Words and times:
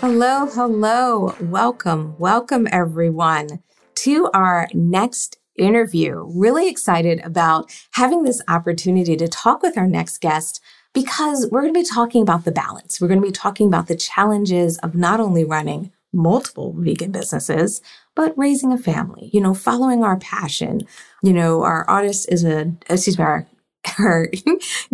Hello, 0.00 0.46
hello. 0.46 1.34
Welcome, 1.42 2.16
welcome 2.18 2.66
everyone 2.72 3.62
to 3.96 4.30
our 4.32 4.66
next 4.72 5.36
interview. 5.58 6.24
Really 6.26 6.70
excited 6.70 7.20
about 7.22 7.70
having 7.90 8.22
this 8.22 8.40
opportunity 8.48 9.14
to 9.18 9.28
talk 9.28 9.62
with 9.62 9.76
our 9.76 9.86
next 9.86 10.22
guest 10.22 10.62
because 10.94 11.50
we're 11.52 11.60
going 11.60 11.74
to 11.74 11.80
be 11.80 11.86
talking 11.86 12.22
about 12.22 12.46
the 12.46 12.50
balance. 12.50 12.98
We're 12.98 13.08
going 13.08 13.20
to 13.20 13.26
be 13.26 13.30
talking 13.30 13.66
about 13.66 13.88
the 13.88 13.94
challenges 13.94 14.78
of 14.78 14.94
not 14.94 15.20
only 15.20 15.44
running 15.44 15.92
multiple 16.14 16.74
vegan 16.78 17.12
businesses, 17.12 17.82
but 18.14 18.32
raising 18.38 18.72
a 18.72 18.78
family, 18.78 19.28
you 19.34 19.40
know, 19.42 19.52
following 19.52 20.02
our 20.02 20.18
passion. 20.18 20.80
You 21.22 21.34
know, 21.34 21.62
our 21.62 21.84
artist 21.90 22.26
is 22.32 22.42
a, 22.42 22.72
excuse 22.88 23.18
me, 23.18 23.24
our 23.24 23.46
our 23.98 24.28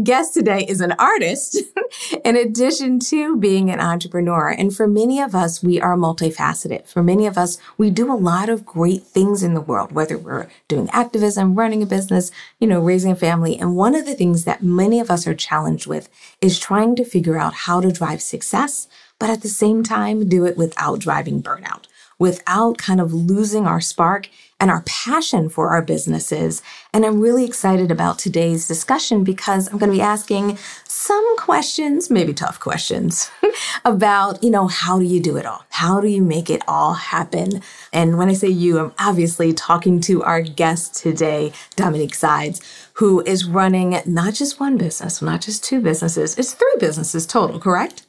guest 0.03 0.35
today 0.35 0.65
is 0.69 0.81
an 0.81 0.93
artist 0.99 1.61
in 2.25 2.37
addition 2.37 3.01
to 3.01 3.37
being 3.37 3.71
an 3.71 3.81
entrepreneur. 3.81 4.49
And 4.49 4.75
for 4.75 4.87
many 4.87 5.21
of 5.21 5.35
us, 5.35 5.63
we 5.63 5.81
are 5.81 5.97
multifaceted. 5.97 6.87
For 6.87 7.03
many 7.03 7.27
of 7.27 7.37
us, 7.37 7.59
we 7.77 7.91
do 7.91 8.13
a 8.13 8.15
lot 8.15 8.49
of 8.49 8.65
great 8.65 9.03
things 9.03 9.43
in 9.43 9.55
the 9.55 9.61
world, 9.61 9.93
whether 9.93 10.17
we're 10.17 10.49
doing 10.69 10.89
activism, 10.91 11.55
running 11.55 11.83
a 11.83 11.87
business, 11.87 12.31
you 12.61 12.67
know, 12.69 12.81
raising 12.81 13.13
a 13.13 13.17
family. 13.17 13.59
And 13.59 13.77
one 13.77 13.95
of 13.95 14.07
the 14.07 14.15
things 14.15 14.45
that 14.45 14.63
many 14.63 15.01
of 15.01 15.11
us 15.11 15.27
are 15.27 15.35
challenged 15.35 15.87
with 15.87 16.09
is 16.41 16.59
trying 16.59 16.95
to 16.97 17.05
figure 17.05 17.39
out 17.39 17.55
how 17.55 17.81
to 17.81 17.91
drive 17.91 18.23
success, 18.23 18.87
but 19.19 19.31
at 19.31 19.43
the 19.43 19.49
same 19.49 19.83
time, 19.83 20.29
do 20.29 20.45
it 20.45 20.57
without 20.57 21.01
driving 21.01 21.43
burnout 21.43 21.87
without 22.19 22.79
kind 22.79 23.01
of 23.01 23.13
losing 23.13 23.67
our 23.67 23.81
spark 23.81 24.29
and 24.59 24.71
our 24.71 24.83
passion 24.83 25.49
for 25.49 25.69
our 25.69 25.83
businesses. 25.83 26.63
And 26.93 27.05
I'm 27.05 27.21
really 27.21 27.45
excited 27.45 27.91
about 27.91 28.19
today's 28.19 28.67
discussion 28.67 29.23
because 29.23 29.69
I'm 29.69 29.79
going 29.79 29.91
to 29.91 29.97
be 29.97 30.03
asking 30.03 30.59
some 30.85 31.37
questions, 31.37 32.09
maybe 32.11 32.33
tough 32.33 32.59
questions, 32.59 33.31
about, 33.85 34.43
you 34.43 34.51
know, 34.51 34.67
how 34.67 34.99
do 34.99 35.05
you 35.05 35.21
do 35.21 35.37
it 35.37 35.45
all? 35.45 35.65
How 35.71 36.01
do 36.01 36.09
you 36.09 36.23
make 36.23 36.49
it 36.49 36.63
all 36.67 36.95
happen? 36.95 37.61
And 37.93 38.17
when 38.17 38.31
I 38.31 38.33
say 38.33 38.49
you, 38.49 38.79
I'm 38.79 38.93
obviously 38.99 39.53
talking 39.53 40.01
to 40.03 40.23
our 40.23 40.41
guest 40.41 40.95
today, 40.95 41.53
Dominique 41.77 42.15
Sides, 42.15 42.63
who 42.95 43.23
is 43.23 43.45
running 43.45 44.01
not 44.07 44.35
just 44.35 44.59
one 44.59 44.79
business, 44.79 45.21
not 45.21 45.43
just 45.43 45.65
two 45.65 45.83
businesses, 45.83 46.39
it's 46.39 46.55
three 46.55 46.77
businesses 46.79 47.27
total, 47.27 47.61
correct? 47.61 48.07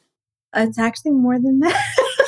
It's 0.56 0.78
actually 0.78 1.12
more 1.12 1.38
than 1.38 1.60
that. 1.60 1.84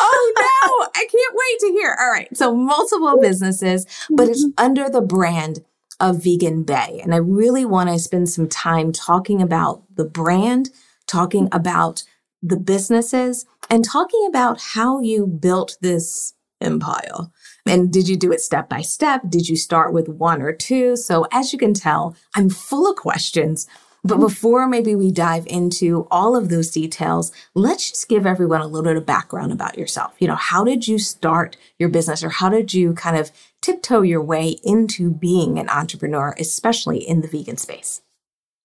I 0.83 1.07
can't 1.11 1.35
wait 1.35 1.61
to 1.61 1.79
hear. 1.79 1.97
All 2.01 2.11
right. 2.11 2.35
So 2.37 2.55
multiple 2.55 3.19
businesses, 3.21 3.87
but 4.11 4.29
it's 4.29 4.45
mm-hmm. 4.45 4.65
under 4.65 4.89
the 4.89 5.01
brand 5.01 5.61
of 5.99 6.25
Vegan 6.25 6.63
Bay. 6.63 7.01
And 7.03 7.15
I 7.15 7.19
really 7.19 7.65
want 7.65 7.91
to 7.91 7.99
spend 7.99 8.29
some 8.29 8.49
time 8.49 8.93
talking 8.93 9.43
about 9.43 9.83
the 9.95 10.05
brand, 10.05 10.71
talking 11.07 11.49
about 11.53 12.03
the 12.43 12.57
businesses, 12.57 13.45
and 13.69 13.85
talking 13.85 14.27
about 14.27 14.61
how 14.61 15.01
you 15.01 15.27
built 15.27 15.77
this 15.81 16.35
empire. 16.61 17.29
And 17.67 17.93
did 17.93 18.09
you 18.09 18.17
do 18.17 18.33
it 18.33 18.41
step 18.41 18.69
by 18.69 18.81
step? 18.81 19.23
Did 19.29 19.49
you 19.49 19.57
start 19.57 19.93
with 19.93 20.09
one 20.09 20.43
or 20.43 20.53
two? 20.53 20.97
So 20.97 21.27
as 21.33 21.53
you 21.53 21.59
can 21.59 21.75
tell, 21.75 22.17
I'm 22.35 22.49
full 22.49 22.91
of 22.91 22.97
questions 22.97 23.67
but 24.03 24.15
mm-hmm. 24.15 24.25
before 24.25 24.67
maybe 24.67 24.95
we 24.95 25.11
dive 25.11 25.47
into 25.47 26.07
all 26.11 26.37
of 26.37 26.49
those 26.49 26.71
details, 26.71 27.33
let's 27.55 27.91
just 27.91 28.09
give 28.09 28.27
everyone 28.27 28.61
a 28.61 28.67
little 28.67 28.85
bit 28.85 28.97
of 28.97 29.07
background 29.07 29.53
about 29.53 29.79
yourself. 29.79 30.15
You 30.19 30.29
know, 30.29 30.37
how 30.37 30.65
did 30.65 30.89
you 30.89 30.99
start 30.99 31.57
your 31.79 31.89
business 31.89 32.23
or 32.23 32.31
how 32.31 32.49
did 32.49 32.73
you 32.73 32.95
kind 32.95 33.17
of 33.17 33.31
tiptoe 33.61 34.03
your 34.03 34.23
way 34.23 34.57
into 34.65 35.11
being 35.11 35.59
an 35.59 35.69
entrepreneur, 35.69 36.35
especially 36.39 36.99
in 36.99 37.21
the 37.21 37.29
vegan 37.29 37.57
space? 37.57 38.03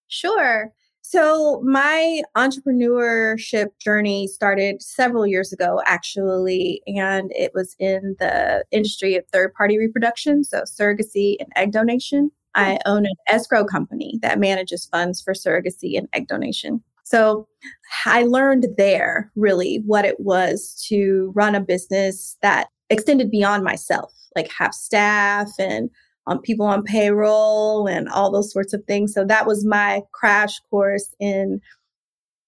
Sure. 0.08 0.72
So, 1.08 1.60
my 1.62 2.22
entrepreneurship 2.36 3.68
journey 3.80 4.26
started 4.26 4.82
several 4.82 5.24
years 5.24 5.52
ago, 5.52 5.80
actually, 5.86 6.82
and 6.88 7.30
it 7.32 7.52
was 7.54 7.76
in 7.78 8.16
the 8.18 8.64
industry 8.72 9.14
of 9.14 9.24
third 9.28 9.54
party 9.54 9.78
reproduction, 9.78 10.42
so 10.42 10.62
surrogacy 10.62 11.36
and 11.38 11.52
egg 11.54 11.70
donation. 11.70 12.32
I 12.56 12.78
own 12.86 13.06
an 13.06 13.14
escrow 13.28 13.64
company 13.64 14.18
that 14.22 14.40
manages 14.40 14.86
funds 14.86 15.20
for 15.20 15.34
surrogacy 15.34 15.96
and 15.96 16.08
egg 16.12 16.26
donation. 16.26 16.82
So 17.04 17.46
I 18.04 18.24
learned 18.24 18.66
there 18.76 19.30
really 19.36 19.82
what 19.86 20.04
it 20.04 20.18
was 20.18 20.74
to 20.88 21.32
run 21.36 21.54
a 21.54 21.60
business 21.60 22.36
that 22.42 22.68
extended 22.90 23.30
beyond 23.30 23.62
myself, 23.62 24.12
like 24.34 24.50
have 24.50 24.74
staff 24.74 25.50
and 25.58 25.88
um, 26.26 26.40
people 26.40 26.66
on 26.66 26.82
payroll 26.82 27.86
and 27.86 28.08
all 28.08 28.32
those 28.32 28.52
sorts 28.52 28.72
of 28.72 28.82
things. 28.86 29.14
So 29.14 29.24
that 29.24 29.46
was 29.46 29.64
my 29.64 30.02
crash 30.12 30.58
course 30.70 31.14
in 31.20 31.60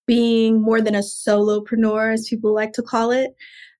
being 0.06 0.60
more 0.60 0.80
than 0.80 0.94
a 0.94 1.00
solopreneur, 1.00 2.14
as 2.14 2.28
people 2.28 2.52
like 2.52 2.72
to 2.72 2.82
call 2.82 3.10
it. 3.12 3.36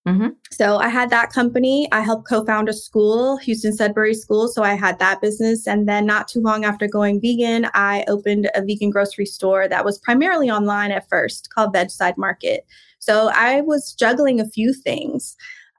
Mm-hmm. 0.07 0.29
So 0.51 0.79
I 0.79 0.89
had 0.89 1.11
that 1.11 1.31
company. 1.31 1.89
I 1.93 2.01
helped 2.01 2.29
co-found 2.29 2.69
a 2.69 2.73
school, 2.73 3.37
Houston 3.39 3.75
Sudbury 3.75 4.15
School. 4.15 4.49
So 4.49 4.63
I 4.63 4.75
had 4.75 4.99
that 5.01 5.21
business. 5.21 5.67
And 5.67 5.89
then 5.89 6.07
not 6.07 6.29
too 6.29 6.41
long 6.41 6.65
after 6.65 6.87
going 6.87 7.21
vegan, 7.21 7.69
I 7.75 8.05
opened 8.09 8.51
a 8.55 8.63
vegan 8.65 8.91
grocery 8.91 9.27
store 9.27 9.69
that 9.69 9.85
was 9.85 9.99
primarily 9.99 10.51
online 10.51 10.93
at 10.93 11.09
first 11.09 11.51
called 11.53 11.73
Bedside 11.73 12.17
Market. 12.17 12.67
So 13.01 13.31
I 13.35 13.61
was 13.61 13.93
juggling 13.93 14.41
a 14.41 14.49
few 14.49 14.73
things 14.73 15.37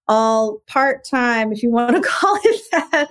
all 0.07 0.61
part 0.67 1.05
time, 1.05 1.53
if 1.53 1.61
you 1.61 1.69
want 1.69 1.95
to 1.95 2.01
call 2.09 2.37
it 2.43 2.61
that, 2.71 3.09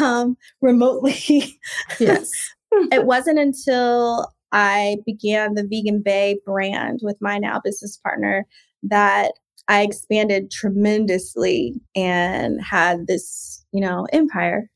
um, 0.00 0.36
remotely. 0.60 1.58
Yes. 2.00 2.30
it 2.92 3.04
wasn't 3.04 3.38
until 3.38 4.32
I 4.52 4.96
began 5.04 5.54
the 5.54 5.66
Vegan 5.66 6.02
Bay 6.02 6.40
brand 6.44 7.00
with 7.02 7.16
my 7.20 7.38
now 7.38 7.60
business 7.62 7.96
partner 7.98 8.46
that 8.82 9.32
I 9.68 9.82
expanded 9.82 10.50
tremendously 10.50 11.80
and 11.94 12.60
had 12.62 13.06
this, 13.06 13.64
you 13.72 13.80
know, 13.80 14.06
empire, 14.12 14.70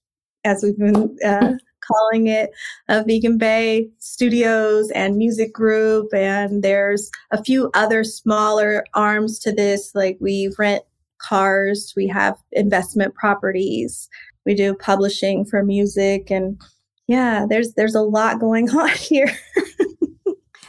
as 0.44 0.62
we've 0.62 0.78
been 0.78 1.16
uh, 1.24 1.54
calling 1.80 2.26
it, 2.26 2.50
a 2.88 3.02
Vegan 3.04 3.38
Bay 3.38 3.88
Studios 3.98 4.90
and 4.90 5.16
music 5.16 5.52
group. 5.52 6.12
And 6.14 6.62
there's 6.62 7.10
a 7.30 7.42
few 7.42 7.70
other 7.74 8.04
smaller 8.04 8.84
arms 8.94 9.38
to 9.40 9.52
this, 9.52 9.94
like 9.94 10.18
we 10.20 10.50
rent 10.58 10.84
cars, 11.18 11.92
we 11.96 12.06
have 12.08 12.36
investment 12.52 13.14
properties, 13.14 14.08
we 14.44 14.54
do 14.54 14.74
publishing 14.74 15.44
for 15.44 15.64
music, 15.64 16.30
and 16.30 16.60
yeah, 17.06 17.46
there's 17.48 17.74
there's 17.74 17.94
a 17.94 18.02
lot 18.02 18.40
going 18.40 18.68
on 18.76 18.90
here. 18.90 19.30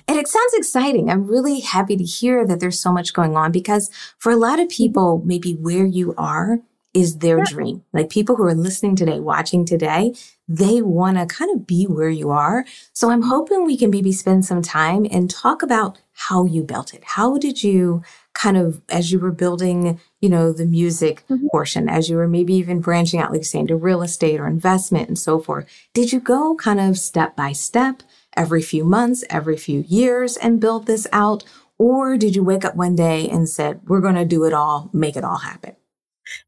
And 0.07 0.17
it 0.17 0.27
sounds 0.27 0.53
exciting. 0.53 1.09
I'm 1.09 1.27
really 1.27 1.61
happy 1.61 1.95
to 1.95 2.03
hear 2.03 2.45
that 2.45 2.59
there's 2.59 2.79
so 2.79 2.91
much 2.91 3.13
going 3.13 3.35
on 3.37 3.51
because 3.51 3.89
for 4.17 4.31
a 4.31 4.37
lot 4.37 4.59
of 4.59 4.67
mm-hmm. 4.67 4.83
people, 4.83 5.21
maybe 5.25 5.53
where 5.53 5.85
you 5.85 6.13
are 6.17 6.59
is 6.93 7.17
their 7.17 7.39
yeah. 7.39 7.45
dream. 7.47 7.83
Like 7.91 8.09
people 8.09 8.35
who 8.35 8.43
are 8.43 8.53
listening 8.53 8.95
today, 8.95 9.19
watching 9.19 9.65
today, 9.65 10.13
they 10.47 10.81
want 10.81 11.17
to 11.17 11.25
kind 11.25 11.49
of 11.55 11.65
be 11.65 11.85
where 11.85 12.09
you 12.09 12.29
are. 12.29 12.65
So 12.93 13.09
I'm 13.09 13.23
hoping 13.23 13.65
we 13.65 13.77
can 13.77 13.89
maybe 13.89 14.11
spend 14.11 14.45
some 14.45 14.61
time 14.61 15.07
and 15.09 15.29
talk 15.29 15.63
about 15.63 15.99
how 16.13 16.45
you 16.45 16.63
built 16.63 16.93
it. 16.93 17.03
How 17.03 17.37
did 17.37 17.63
you 17.63 18.03
kind 18.33 18.57
of, 18.57 18.81
as 18.89 19.11
you 19.11 19.19
were 19.19 19.31
building, 19.31 19.99
you 20.21 20.29
know, 20.29 20.51
the 20.51 20.65
music 20.65 21.23
mm-hmm. 21.29 21.47
portion, 21.47 21.89
as 21.89 22.09
you 22.09 22.17
were 22.17 22.27
maybe 22.27 22.53
even 22.53 22.81
branching 22.81 23.19
out, 23.19 23.31
like 23.31 23.45
saying, 23.45 23.67
to 23.67 23.75
real 23.75 24.03
estate 24.03 24.39
or 24.39 24.47
investment 24.47 25.07
and 25.07 25.17
so 25.17 25.39
forth, 25.39 25.65
did 25.93 26.11
you 26.13 26.19
go 26.19 26.55
kind 26.55 26.79
of 26.79 26.97
step 26.97 27.35
by 27.35 27.53
step? 27.53 28.03
Every 28.35 28.61
few 28.61 28.83
months, 28.83 29.23
every 29.29 29.57
few 29.57 29.81
years 29.87 30.37
and 30.37 30.59
build 30.59 30.87
this 30.87 31.07
out? 31.11 31.43
Or 31.77 32.17
did 32.17 32.35
you 32.35 32.43
wake 32.43 32.65
up 32.65 32.75
one 32.75 32.95
day 32.95 33.27
and 33.27 33.49
said, 33.49 33.81
we're 33.87 34.01
going 34.01 34.15
to 34.15 34.25
do 34.25 34.43
it 34.45 34.53
all, 34.53 34.89
make 34.93 35.15
it 35.15 35.23
all 35.23 35.37
happen? 35.37 35.75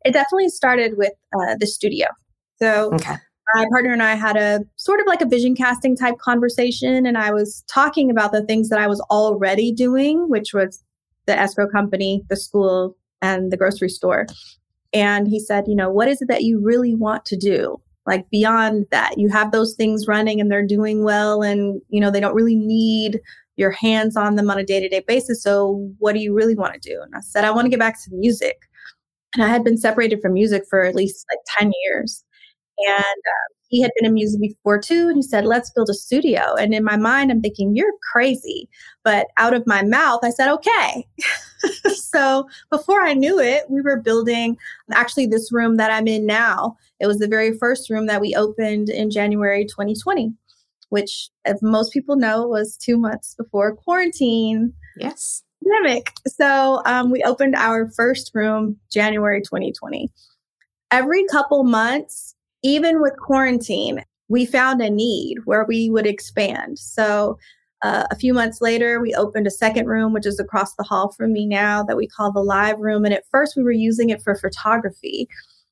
It 0.03 0.13
definitely 0.13 0.49
started 0.49 0.97
with 0.97 1.13
uh, 1.33 1.55
the 1.59 1.67
studio. 1.67 2.07
So 2.61 2.93
okay. 2.93 3.15
my 3.53 3.65
partner 3.71 3.91
and 3.91 4.03
I 4.03 4.15
had 4.15 4.37
a 4.37 4.61
sort 4.77 4.99
of 4.99 5.07
like 5.07 5.21
a 5.21 5.25
vision 5.25 5.55
casting 5.55 5.95
type 5.95 6.17
conversation. 6.19 7.05
And 7.05 7.17
I 7.17 7.33
was 7.33 7.63
talking 7.67 8.09
about 8.09 8.31
the 8.31 8.45
things 8.45 8.69
that 8.69 8.79
I 8.79 8.87
was 8.87 9.01
already 9.11 9.71
doing, 9.71 10.29
which 10.29 10.53
was 10.53 10.81
the 11.25 11.37
escrow 11.37 11.67
company, 11.67 12.23
the 12.29 12.37
school, 12.37 12.95
and 13.21 13.51
the 13.51 13.57
grocery 13.57 13.89
store. 13.89 14.27
And 14.93 15.27
he 15.27 15.39
said, 15.39 15.65
you 15.67 15.75
know, 15.75 15.89
what 15.89 16.07
is 16.07 16.21
it 16.21 16.27
that 16.29 16.43
you 16.43 16.61
really 16.61 16.95
want 16.95 17.25
to 17.25 17.35
do? 17.35 17.81
Like 18.05 18.29
beyond 18.29 18.85
that 18.91 19.17
you 19.17 19.29
have 19.29 19.51
those 19.51 19.73
things 19.73 20.07
running 20.07 20.39
and 20.39 20.51
they're 20.51 20.65
doing 20.65 21.03
well 21.03 21.41
and 21.41 21.81
you 21.89 21.99
know 21.99 22.11
they 22.11 22.19
don't 22.19 22.35
really 22.35 22.55
need 22.55 23.19
your 23.57 23.71
hands 23.71 24.17
on 24.17 24.35
them 24.35 24.49
on 24.49 24.57
a 24.57 24.65
day 24.65 24.79
to 24.79 24.89
day 24.89 25.03
basis. 25.07 25.41
So, 25.41 25.89
what 25.99 26.13
do 26.13 26.19
you 26.19 26.33
really 26.33 26.55
want 26.55 26.73
to 26.73 26.89
do? 26.89 27.01
And 27.01 27.13
I 27.15 27.21
said, 27.21 27.43
I 27.45 27.51
want 27.51 27.65
to 27.65 27.69
get 27.69 27.79
back 27.79 28.01
to 28.03 28.09
music. 28.11 28.57
And 29.33 29.43
I 29.43 29.47
had 29.47 29.63
been 29.63 29.77
separated 29.77 30.21
from 30.21 30.33
music 30.33 30.63
for 30.69 30.83
at 30.83 30.95
least 30.95 31.25
like 31.31 31.39
10 31.57 31.71
years. 31.85 32.23
And 32.87 32.97
um, 32.97 33.54
he 33.69 33.81
had 33.81 33.91
been 33.95 34.05
in 34.05 34.13
music 34.13 34.39
before 34.41 34.79
too. 34.79 35.07
And 35.07 35.15
he 35.15 35.21
said, 35.21 35.45
let's 35.45 35.71
build 35.71 35.89
a 35.89 35.93
studio. 35.93 36.53
And 36.55 36.73
in 36.73 36.83
my 36.83 36.97
mind, 36.97 37.31
I'm 37.31 37.41
thinking, 37.41 37.75
you're 37.75 37.91
crazy. 38.11 38.69
But 39.03 39.27
out 39.37 39.53
of 39.53 39.65
my 39.65 39.83
mouth, 39.83 40.19
I 40.23 40.29
said, 40.29 40.51
okay. 40.53 41.07
so 41.95 42.47
before 42.69 43.01
I 43.01 43.13
knew 43.13 43.39
it, 43.39 43.63
we 43.69 43.81
were 43.81 43.99
building 43.99 44.57
actually 44.93 45.27
this 45.27 45.51
room 45.51 45.77
that 45.77 45.91
I'm 45.91 46.07
in 46.07 46.25
now. 46.25 46.77
It 46.99 47.07
was 47.07 47.17
the 47.17 47.27
very 47.27 47.57
first 47.57 47.89
room 47.89 48.05
that 48.07 48.21
we 48.21 48.35
opened 48.35 48.89
in 48.89 49.09
January 49.09 49.65
2020, 49.65 50.31
which, 50.89 51.29
as 51.45 51.61
most 51.61 51.91
people 51.91 52.15
know, 52.15 52.47
was 52.47 52.77
two 52.77 52.97
months 52.97 53.35
before 53.35 53.75
quarantine. 53.75 54.73
Yes. 54.97 55.43
Pandemic. 55.63 56.11
So 56.27 56.81
um, 56.85 57.11
we 57.11 57.23
opened 57.23 57.55
our 57.55 57.89
first 57.89 58.31
room 58.33 58.77
January 58.91 59.41
2020. 59.41 60.11
Every 60.91 61.25
couple 61.25 61.63
months, 61.63 62.34
even 62.65 62.99
with 62.99 63.15
quarantine, 63.17 64.03
we 64.27 64.43
found 64.43 64.81
a 64.81 64.89
need 64.89 65.37
where 65.45 65.65
we 65.65 65.91
would 65.91 66.07
expand. 66.07 66.79
So 66.79 67.37
uh, 67.83 68.07
a 68.09 68.15
few 68.15 68.33
months 68.33 68.59
later, 68.59 68.99
we 68.99 69.13
opened 69.13 69.45
a 69.45 69.51
second 69.51 69.85
room, 69.85 70.13
which 70.13 70.25
is 70.25 70.39
across 70.39 70.73
the 70.73 70.83
hall 70.83 71.11
from 71.11 71.31
me 71.31 71.45
now, 71.45 71.83
that 71.83 71.95
we 71.95 72.07
call 72.07 72.31
the 72.31 72.39
live 72.39 72.79
room. 72.79 73.05
And 73.05 73.13
at 73.13 73.27
first, 73.29 73.55
we 73.55 73.61
were 73.61 73.71
using 73.71 74.09
it 74.09 74.19
for 74.19 74.33
photography, 74.33 75.27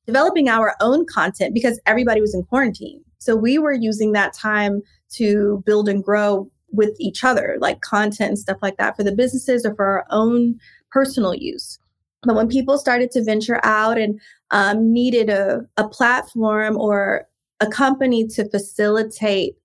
developing 0.06 0.48
our 0.48 0.76
own 0.80 1.04
content 1.04 1.52
because 1.52 1.80
everybody 1.84 2.20
was 2.20 2.32
in 2.32 2.44
quarantine. 2.44 3.02
So 3.18 3.34
we 3.34 3.58
were 3.58 3.72
using 3.72 4.12
that 4.12 4.32
time 4.32 4.80
to 5.14 5.64
build 5.66 5.88
and 5.88 6.04
grow 6.04 6.48
with 6.70 6.94
each 7.00 7.24
other, 7.24 7.56
like 7.58 7.80
content 7.80 8.28
and 8.28 8.38
stuff 8.38 8.58
like 8.62 8.76
that 8.76 8.94
for 8.94 9.02
the 9.02 9.10
businesses 9.16 9.66
or 9.66 9.74
for 9.74 9.84
our 9.84 10.06
own 10.10 10.60
personal 10.92 11.34
use. 11.34 11.80
But 12.24 12.34
when 12.34 12.48
people 12.48 12.78
started 12.78 13.10
to 13.12 13.24
venture 13.24 13.60
out 13.64 13.98
and 13.98 14.20
um, 14.50 14.92
needed 14.92 15.30
a, 15.30 15.60
a 15.76 15.88
platform 15.88 16.76
or 16.76 17.26
a 17.60 17.66
company 17.66 18.26
to 18.28 18.48
facilitate 18.50 19.56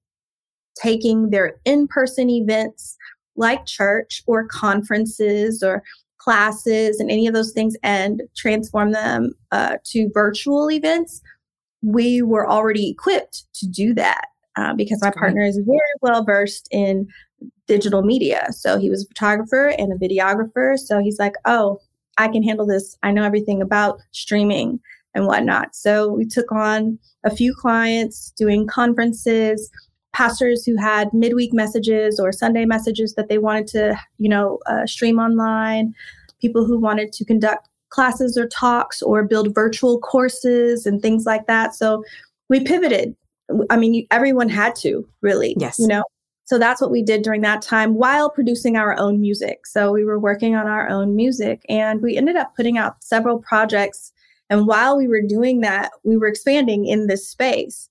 taking 0.82 1.30
their 1.30 1.60
in 1.66 1.88
person 1.88 2.30
events 2.30 2.96
like 3.36 3.66
church 3.66 4.22
or 4.28 4.48
conferences 4.48 5.64
or 5.64 5.84
classes 6.18 7.00
and 7.00 7.10
any 7.10 7.28
of 7.28 7.34
those 7.34 7.52
things 7.52 7.76
and 7.82 8.22
transform 8.36 8.92
them 8.92 9.34
uh, 9.52 9.78
to 9.86 10.10
virtual 10.14 10.70
events, 10.70 11.22
we 11.82 12.22
were 12.22 12.48
already 12.48 12.90
equipped 12.90 13.46
to 13.54 13.68
do 13.68 13.94
that 13.94 14.26
uh, 14.58 14.74
because 14.74 15.02
my 15.02 15.12
partner 15.12 15.42
is 15.42 15.58
very 15.66 15.80
well 16.02 16.24
versed 16.24 16.68
in 16.72 17.08
digital 17.68 18.02
media. 18.02 18.48
So 18.52 18.78
he 18.78 18.90
was 18.90 19.04
a 19.04 19.08
photographer 19.08 19.70
and 19.70 19.94
a 19.94 19.96
videographer. 19.96 20.78
So 20.78 21.00
he's 21.00 21.20
like, 21.20 21.36
oh, 21.46 21.80
I 22.20 22.28
can 22.28 22.44
handle 22.44 22.68
this. 22.68 22.98
I 23.02 23.12
know 23.12 23.24
everything 23.24 23.62
about 23.62 24.00
streaming 24.12 24.80
and 25.16 25.26
whatnot. 25.26 25.74
So 25.74 26.10
we 26.10 26.26
took 26.26 26.52
on 26.52 27.00
a 27.24 27.36
few 27.36 27.56
clients 27.56 28.32
doing 28.38 28.68
conferences, 28.68 29.72
pastors 30.14 30.66
who 30.66 30.76
had 30.76 31.12
midweek 31.14 31.54
messages 31.54 32.20
or 32.20 32.32
Sunday 32.32 32.66
messages 32.66 33.16
that 33.16 33.30
they 33.30 33.38
wanted 33.38 33.68
to, 33.68 34.00
you 34.18 34.30
know, 34.30 34.60
uh, 34.68 34.86
stream 34.86 35.18
online, 35.18 35.96
people 36.42 36.66
who 36.66 36.78
wanted 36.78 37.14
to 37.14 37.26
conduct 37.26 37.68
classes 37.90 38.38
or 38.38 38.48
talks 38.48 39.02
or 39.02 39.24
build 39.24 39.56
virtual 39.56 40.00
courses 40.00 40.86
and 40.86 41.02
things 41.02 41.26
like 41.26 41.48
that. 41.48 41.74
So 41.74 42.04
we 42.50 42.60
pivoted. 42.60 43.16
I 43.70 43.78
mean, 43.78 44.06
everyone 44.12 44.50
had 44.50 44.76
to 44.78 45.08
really, 45.22 45.56
yes. 45.58 45.80
you 45.80 45.88
know, 45.88 46.04
so 46.50 46.58
that's 46.58 46.82
what 46.82 46.90
we 46.90 47.04
did 47.04 47.22
during 47.22 47.42
that 47.42 47.62
time 47.62 47.94
while 47.94 48.28
producing 48.28 48.76
our 48.76 48.98
own 48.98 49.22
music. 49.22 49.68
So 49.68 49.92
we 49.92 50.04
were 50.04 50.18
working 50.18 50.56
on 50.56 50.66
our 50.66 50.90
own 50.90 51.16
music 51.16 51.64
and 51.70 52.02
we 52.02 52.18
ended 52.18 52.38
up 52.38 52.56
putting 52.56 52.76
out 52.76 53.04
several 53.04 53.38
projects. 53.38 54.12
And 54.50 54.66
while 54.66 54.98
we 54.98 55.08
were 55.08 55.22
doing 55.22 55.62
that, 55.62 55.92
we 56.04 56.18
were 56.18 56.26
expanding 56.26 56.88
in 56.88 57.06
this 57.06 57.30
space. 57.30 57.88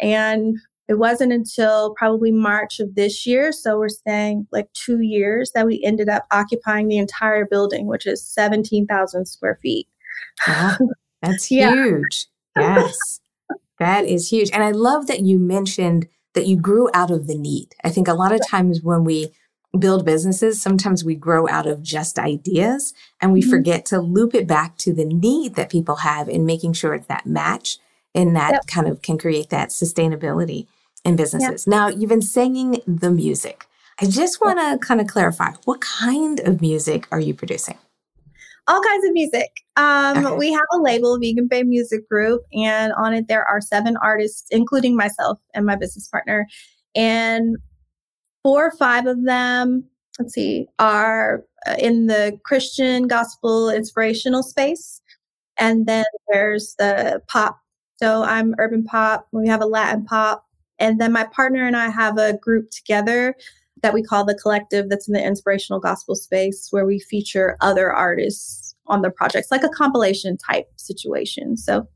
And 0.00 0.56
it 0.88 0.94
wasn't 0.94 1.34
until 1.34 1.94
probably 1.98 2.32
March 2.32 2.80
of 2.80 2.94
this 2.94 3.26
year, 3.26 3.52
so 3.52 3.76
we're 3.76 3.90
saying 3.90 4.46
like 4.52 4.72
two 4.72 5.00
years, 5.00 5.52
that 5.54 5.66
we 5.66 5.84
ended 5.84 6.08
up 6.08 6.24
occupying 6.30 6.88
the 6.88 6.96
entire 6.96 7.44
building, 7.44 7.88
which 7.88 8.06
is 8.06 8.24
17,000 8.24 9.26
square 9.26 9.58
feet. 9.60 9.86
Wow, 10.46 10.78
that's 11.20 11.44
huge. 11.50 12.26
yes, 12.56 13.20
that 13.78 14.06
is 14.06 14.30
huge. 14.30 14.50
And 14.50 14.62
I 14.62 14.70
love 14.70 15.08
that 15.08 15.20
you 15.20 15.38
mentioned 15.38 16.08
that 16.38 16.46
you 16.46 16.56
grew 16.56 16.88
out 16.94 17.10
of 17.10 17.26
the 17.26 17.36
need. 17.36 17.74
I 17.82 17.90
think 17.90 18.06
a 18.06 18.14
lot 18.14 18.30
of 18.30 18.40
times 18.46 18.80
when 18.80 19.02
we 19.02 19.32
build 19.76 20.04
businesses, 20.04 20.62
sometimes 20.62 21.02
we 21.02 21.16
grow 21.16 21.48
out 21.48 21.66
of 21.66 21.82
just 21.82 22.16
ideas 22.16 22.94
and 23.20 23.32
we 23.32 23.40
mm-hmm. 23.40 23.50
forget 23.50 23.84
to 23.86 24.00
loop 24.00 24.36
it 24.36 24.46
back 24.46 24.78
to 24.78 24.92
the 24.92 25.04
need 25.04 25.56
that 25.56 25.68
people 25.68 25.96
have 25.96 26.28
in 26.28 26.46
making 26.46 26.74
sure 26.74 26.94
it's 26.94 27.08
that 27.08 27.26
match 27.26 27.78
and 28.14 28.36
that 28.36 28.52
yep. 28.52 28.66
kind 28.68 28.86
of 28.86 29.02
can 29.02 29.18
create 29.18 29.50
that 29.50 29.70
sustainability 29.70 30.68
in 31.04 31.16
businesses. 31.16 31.66
Yep. 31.66 31.70
Now, 31.72 31.88
you've 31.88 32.08
been 32.08 32.22
singing 32.22 32.82
the 32.86 33.10
music. 33.10 33.66
I 34.00 34.06
just 34.06 34.40
want 34.40 34.60
to 34.60 34.86
kind 34.86 35.00
of 35.00 35.08
clarify 35.08 35.54
what 35.64 35.80
kind 35.80 36.38
of 36.38 36.60
music 36.60 37.08
are 37.10 37.18
you 37.18 37.34
producing? 37.34 37.78
All 38.68 38.80
kinds 38.80 39.04
of 39.06 39.12
music. 39.12 39.50
Um. 39.76 40.36
We 40.36 40.52
have 40.52 40.66
a 40.74 40.78
label, 40.78 41.18
Vegan 41.18 41.48
Bay 41.48 41.62
Music 41.62 42.08
Group, 42.08 42.42
and 42.52 42.92
on 42.92 43.14
it 43.14 43.26
there 43.26 43.44
are 43.44 43.60
seven 43.60 43.96
artists, 44.02 44.46
including 44.50 44.96
myself 44.96 45.40
and 45.54 45.66
my 45.66 45.74
business 45.74 46.08
partner. 46.08 46.46
And 46.94 47.56
four 48.42 48.66
or 48.66 48.70
five 48.72 49.06
of 49.06 49.24
them, 49.24 49.84
let's 50.18 50.34
see, 50.34 50.66
are 50.78 51.44
uh, 51.66 51.74
in 51.78 52.06
the 52.06 52.38
Christian 52.44 53.06
gospel 53.06 53.70
inspirational 53.70 54.42
space. 54.42 55.00
And 55.58 55.86
then 55.86 56.04
there's 56.28 56.74
the 56.78 57.20
pop. 57.28 57.60
So 57.96 58.22
I'm 58.22 58.54
urban 58.58 58.84
pop. 58.84 59.26
We 59.32 59.48
have 59.48 59.60
a 59.60 59.66
Latin 59.66 60.04
pop. 60.04 60.46
And 60.78 61.00
then 61.00 61.12
my 61.12 61.24
partner 61.24 61.66
and 61.66 61.76
I 61.76 61.88
have 61.88 62.16
a 62.18 62.38
group 62.38 62.70
together 62.70 63.34
that 63.82 63.94
we 63.94 64.02
call 64.02 64.24
the 64.24 64.34
collective 64.34 64.88
that's 64.88 65.08
in 65.08 65.14
the 65.14 65.24
inspirational 65.24 65.80
gospel 65.80 66.14
space 66.14 66.68
where 66.70 66.86
we 66.86 66.98
feature 66.98 67.56
other 67.60 67.92
artists 67.92 68.74
on 68.86 69.02
the 69.02 69.10
projects 69.10 69.50
like 69.50 69.62
a 69.62 69.68
compilation 69.68 70.36
type 70.36 70.68
situation. 70.76 71.56
So 71.56 71.88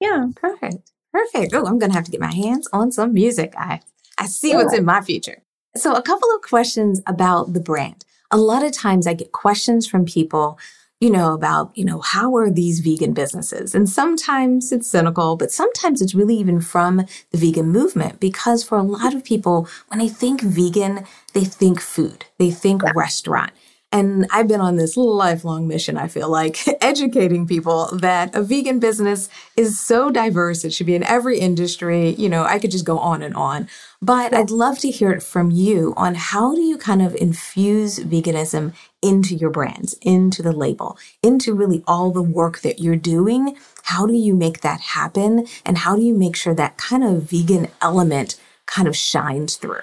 yeah. 0.00 0.26
Perfect. 0.36 0.92
Perfect. 1.12 1.52
Oh 1.54 1.66
i'm 1.66 1.78
gonna 1.78 1.92
have 1.92 2.04
to 2.04 2.10
get 2.10 2.20
my 2.20 2.32
hands 2.32 2.68
on 2.72 2.92
some 2.92 3.12
music. 3.12 3.54
I 3.56 3.80
i 4.18 4.26
see 4.26 4.54
what's 4.54 4.74
in 4.74 4.84
my 4.84 5.00
future. 5.00 5.42
So 5.76 5.94
a 5.94 6.02
couple 6.02 6.28
of 6.34 6.42
questions 6.42 7.00
about 7.06 7.52
the 7.52 7.60
brand. 7.60 8.04
A 8.30 8.38
lot 8.38 8.64
of 8.64 8.72
times 8.72 9.06
i 9.06 9.14
get 9.14 9.32
questions 9.32 9.86
from 9.86 10.04
people 10.04 10.58
you 11.00 11.08
know, 11.08 11.32
about, 11.32 11.76
you 11.76 11.84
know, 11.84 12.00
how 12.00 12.36
are 12.36 12.50
these 12.50 12.80
vegan 12.80 13.14
businesses? 13.14 13.74
And 13.74 13.88
sometimes 13.88 14.70
it's 14.70 14.86
cynical, 14.86 15.34
but 15.34 15.50
sometimes 15.50 16.02
it's 16.02 16.14
really 16.14 16.36
even 16.36 16.60
from 16.60 17.06
the 17.30 17.38
vegan 17.38 17.68
movement 17.68 18.20
because 18.20 18.62
for 18.62 18.76
a 18.76 18.82
lot 18.82 19.14
of 19.14 19.24
people, 19.24 19.66
when 19.88 19.98
they 19.98 20.08
think 20.08 20.42
vegan, 20.42 21.04
they 21.32 21.44
think 21.44 21.80
food, 21.80 22.26
they 22.36 22.50
think 22.50 22.82
yeah. 22.82 22.92
restaurant. 22.94 23.50
And 23.92 24.26
I've 24.30 24.46
been 24.46 24.60
on 24.60 24.76
this 24.76 24.96
lifelong 24.96 25.66
mission, 25.66 25.96
I 25.96 26.06
feel 26.06 26.28
like, 26.28 26.58
educating 26.80 27.46
people 27.46 27.88
that 27.96 28.34
a 28.36 28.42
vegan 28.42 28.78
business 28.78 29.28
is 29.56 29.80
so 29.80 30.10
diverse. 30.10 30.64
It 30.64 30.72
should 30.72 30.86
be 30.86 30.94
in 30.94 31.02
every 31.02 31.40
industry. 31.40 32.10
You 32.10 32.28
know, 32.28 32.44
I 32.44 32.60
could 32.60 32.70
just 32.70 32.84
go 32.84 32.98
on 32.98 33.22
and 33.22 33.34
on. 33.34 33.68
But 34.00 34.32
I'd 34.32 34.50
love 34.50 34.78
to 34.80 34.90
hear 34.90 35.10
it 35.10 35.22
from 35.22 35.50
you 35.50 35.92
on 35.96 36.14
how 36.14 36.54
do 36.54 36.60
you 36.60 36.78
kind 36.78 37.02
of 37.02 37.16
infuse 37.16 37.98
veganism 37.98 38.74
into 39.02 39.34
your 39.34 39.50
brands, 39.50 39.94
into 40.02 40.42
the 40.42 40.52
label, 40.52 40.96
into 41.22 41.52
really 41.52 41.82
all 41.86 42.12
the 42.12 42.22
work 42.22 42.60
that 42.60 42.78
you're 42.78 42.96
doing? 42.96 43.56
How 43.82 44.06
do 44.06 44.14
you 44.14 44.34
make 44.34 44.60
that 44.60 44.80
happen? 44.80 45.46
And 45.66 45.78
how 45.78 45.96
do 45.96 46.02
you 46.02 46.14
make 46.14 46.36
sure 46.36 46.54
that 46.54 46.76
kind 46.76 47.02
of 47.02 47.24
vegan 47.24 47.68
element 47.82 48.40
kind 48.66 48.86
of 48.86 48.96
shines 48.96 49.56
through? 49.56 49.80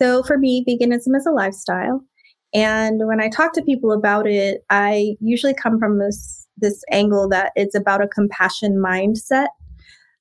So 0.00 0.22
for 0.22 0.36
me, 0.36 0.64
veganism 0.68 1.16
is 1.16 1.26
a 1.26 1.30
lifestyle. 1.30 2.04
And 2.54 3.06
when 3.06 3.20
I 3.20 3.28
talk 3.28 3.52
to 3.54 3.62
people 3.62 3.92
about 3.92 4.26
it, 4.26 4.64
I 4.70 5.16
usually 5.20 5.54
come 5.54 5.78
from 5.78 5.98
this 5.98 6.46
this 6.58 6.82
angle 6.90 7.28
that 7.30 7.52
it's 7.56 7.74
about 7.74 8.02
a 8.02 8.08
compassion 8.08 8.76
mindset. 8.76 9.48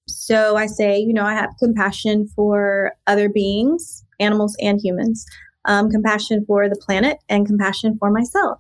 So 0.08 0.56
I 0.56 0.66
say, 0.66 0.98
you 0.98 1.14
know, 1.14 1.26
I 1.26 1.34
have 1.34 1.52
compassion 1.60 2.28
for 2.36 2.94
other 3.06 3.30
beings, 3.30 4.04
animals 4.20 4.56
and 4.62 4.80
humans, 4.82 5.26
um, 5.66 5.90
compassion 5.92 6.44
for 6.48 6.68
the 6.70 6.76
planet, 6.76 7.18
and 7.30 7.46
compassion 7.46 7.98
for 8.00 8.12
myself. 8.12 8.60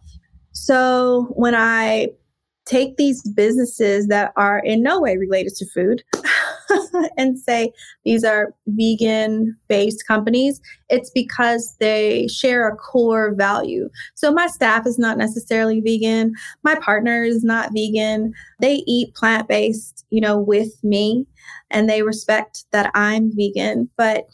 So 0.52 1.28
when 1.36 1.56
I 1.56 2.10
take 2.66 2.98
these 2.98 3.28
businesses 3.30 4.08
that 4.08 4.34
are 4.36 4.60
in 4.60 4.84
no 4.84 5.02
way 5.02 5.18
related 5.18 5.56
to 5.56 5.66
food 5.74 6.04
and 7.18 7.40
say 7.40 7.72
these 8.06 8.24
are 8.24 8.54
vegan 8.68 9.56
based 9.68 10.08
companies, 10.08 10.62
it's 10.90 11.10
because 11.10 11.76
they 11.80 12.28
share 12.28 12.68
a 12.68 12.76
core 12.76 13.34
value. 13.36 13.90
So 14.16 14.32
my 14.32 14.48
staff 14.48 14.86
is 14.86 15.00
not 15.00 15.18
necessarily 15.18 15.82
vegan. 15.82 16.34
My 16.64 16.76
partner 16.76 17.24
is 17.24 17.44
not 17.44 17.72
vegan. 17.74 18.34
They 18.60 18.84
eat 18.88 19.16
plant 19.16 19.48
based, 19.48 20.06
you 20.10 20.22
know, 20.22 20.38
with 20.38 20.84
me 20.84 21.26
and 21.70 21.90
they 21.90 22.04
respect 22.04 22.66
that 22.72 22.92
I'm 22.94 23.32
vegan. 23.36 23.90
But 23.98 24.26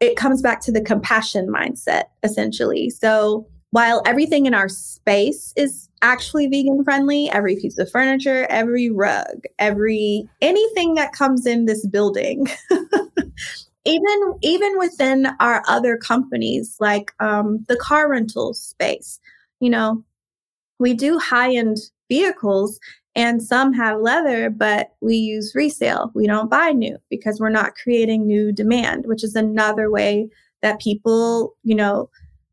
it 0.00 0.16
comes 0.16 0.42
back 0.42 0.60
to 0.62 0.72
the 0.72 0.80
compassion 0.80 1.48
mindset, 1.48 2.04
essentially. 2.22 2.90
So 2.90 3.46
while 3.70 4.02
everything 4.06 4.46
in 4.46 4.54
our 4.54 4.68
space 4.68 5.52
is 5.56 5.88
actually 6.02 6.46
vegan 6.46 6.82
friendly, 6.84 7.30
every 7.30 7.56
piece 7.56 7.78
of 7.78 7.90
furniture, 7.90 8.46
every 8.48 8.90
rug, 8.90 9.44
every 9.58 10.28
anything 10.40 10.94
that 10.94 11.12
comes 11.12 11.46
in 11.46 11.66
this 11.66 11.86
building, 11.86 12.46
even 13.84 14.34
even 14.42 14.78
within 14.78 15.28
our 15.40 15.62
other 15.68 15.96
companies 15.96 16.76
like 16.80 17.12
um, 17.20 17.64
the 17.68 17.76
car 17.76 18.10
rental 18.10 18.54
space, 18.54 19.20
you 19.60 19.68
know, 19.68 20.02
we 20.78 20.94
do 20.94 21.18
high 21.18 21.54
end 21.54 21.76
vehicles 22.08 22.80
and 23.14 23.42
some 23.42 23.72
have 23.72 24.00
leather, 24.00 24.48
but 24.48 24.92
we 25.00 25.16
use 25.16 25.54
resale. 25.54 26.12
We 26.14 26.26
don't 26.26 26.50
buy 26.50 26.70
new 26.70 26.98
because 27.10 27.40
we're 27.40 27.48
not 27.48 27.74
creating 27.74 28.26
new 28.26 28.52
demand, 28.52 29.06
which 29.06 29.24
is 29.24 29.34
another 29.34 29.90
way 29.90 30.28
that 30.62 30.80
people, 30.80 31.56
you 31.64 31.74
know, 31.74 32.08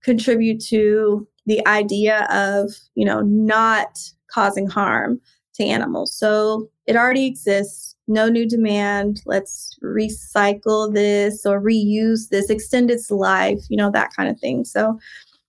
contribute 0.05 0.62
to 0.62 1.27
the 1.47 1.65
idea 1.67 2.27
of, 2.31 2.71
you 2.93 3.03
know, 3.03 3.21
not 3.21 4.00
causing 4.31 4.67
harm 4.67 5.19
to 5.55 5.65
animals. 5.65 6.15
So 6.15 6.69
it 6.85 6.95
already 6.95 7.25
exists, 7.25 7.95
no 8.07 8.29
new 8.29 8.47
demand. 8.47 9.21
Let's 9.25 9.77
recycle 9.83 10.93
this 10.93 11.45
or 11.45 11.59
reuse 11.59 12.29
this, 12.29 12.50
extend 12.50 12.91
its 12.91 13.09
life, 13.09 13.59
you 13.69 13.77
know, 13.77 13.89
that 13.91 14.12
kind 14.15 14.29
of 14.29 14.39
thing. 14.39 14.63
So 14.63 15.00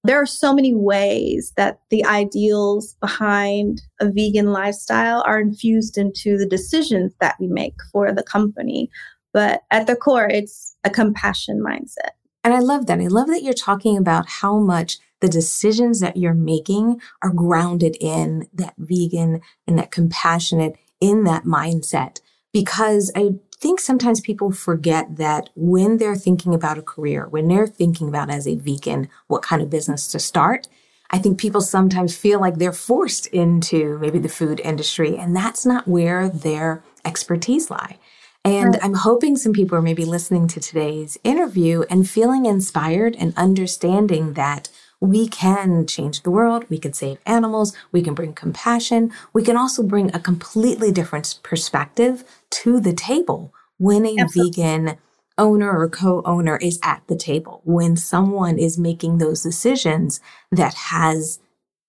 there 0.04 0.20
are 0.20 0.26
so 0.26 0.54
many 0.54 0.75
ways 0.75 1.52
that 1.56 1.80
the 1.90 2.04
ideals 2.04 2.94
behind 3.00 3.82
a 4.00 4.10
vegan 4.10 4.52
lifestyle 4.52 5.22
are 5.26 5.40
infused 5.40 5.98
into 5.98 6.38
the 6.38 6.46
decisions 6.46 7.12
that 7.20 7.34
we 7.40 7.48
make 7.48 7.75
for 7.92 8.12
the 8.12 8.22
company. 8.22 8.88
But 9.32 9.62
at 9.70 9.86
the 9.86 9.96
core, 9.96 10.28
it's 10.28 10.76
a 10.84 10.90
compassion 10.90 11.60
mindset. 11.60 12.14
And 12.46 12.54
I 12.54 12.60
love 12.60 12.86
that. 12.86 13.00
I 13.00 13.08
love 13.08 13.26
that 13.26 13.42
you're 13.42 13.52
talking 13.52 13.96
about 13.96 14.28
how 14.28 14.60
much 14.60 15.00
the 15.20 15.26
decisions 15.26 15.98
that 15.98 16.16
you're 16.16 16.32
making 16.32 17.00
are 17.20 17.32
grounded 17.32 17.96
in 18.00 18.46
that 18.54 18.74
vegan 18.78 19.40
and 19.66 19.76
that 19.80 19.90
compassionate, 19.90 20.76
in 21.00 21.24
that 21.24 21.42
mindset. 21.42 22.20
Because 22.52 23.10
I 23.16 23.30
think 23.58 23.80
sometimes 23.80 24.20
people 24.20 24.52
forget 24.52 25.16
that 25.16 25.50
when 25.56 25.96
they're 25.96 26.14
thinking 26.14 26.54
about 26.54 26.78
a 26.78 26.82
career, 26.82 27.26
when 27.26 27.48
they're 27.48 27.66
thinking 27.66 28.08
about 28.08 28.30
as 28.30 28.46
a 28.46 28.54
vegan, 28.54 29.08
what 29.26 29.42
kind 29.42 29.60
of 29.60 29.68
business 29.68 30.06
to 30.12 30.20
start, 30.20 30.68
I 31.10 31.18
think 31.18 31.40
people 31.40 31.60
sometimes 31.60 32.16
feel 32.16 32.40
like 32.40 32.58
they're 32.58 32.72
forced 32.72 33.26
into 33.26 33.98
maybe 33.98 34.20
the 34.20 34.28
food 34.28 34.60
industry, 34.60 35.16
and 35.16 35.34
that's 35.34 35.66
not 35.66 35.88
where 35.88 36.28
their 36.28 36.84
expertise 37.04 37.72
lie. 37.72 37.98
And 38.46 38.74
right. 38.74 38.84
I'm 38.84 38.94
hoping 38.94 39.36
some 39.36 39.52
people 39.52 39.76
are 39.76 39.82
maybe 39.82 40.04
listening 40.04 40.46
to 40.48 40.60
today's 40.60 41.18
interview 41.24 41.82
and 41.90 42.08
feeling 42.08 42.46
inspired 42.46 43.16
and 43.18 43.36
understanding 43.36 44.34
that 44.34 44.68
we 45.00 45.26
can 45.26 45.84
change 45.84 46.22
the 46.22 46.30
world, 46.30 46.64
we 46.70 46.78
can 46.78 46.92
save 46.92 47.18
animals, 47.26 47.76
we 47.90 48.02
can 48.02 48.14
bring 48.14 48.32
compassion, 48.32 49.12
we 49.32 49.42
can 49.42 49.56
also 49.56 49.82
bring 49.82 50.14
a 50.14 50.20
completely 50.20 50.92
different 50.92 51.40
perspective 51.42 52.22
to 52.50 52.78
the 52.78 52.92
table 52.92 53.52
when 53.78 54.06
a 54.06 54.16
Absolutely. 54.16 54.52
vegan 54.52 54.98
owner 55.36 55.76
or 55.76 55.88
co-owner 55.88 56.56
is 56.58 56.78
at 56.84 57.02
the 57.08 57.16
table, 57.16 57.60
when 57.64 57.96
someone 57.96 58.60
is 58.60 58.78
making 58.78 59.18
those 59.18 59.42
decisions 59.42 60.20
that 60.52 60.74
has 60.74 61.40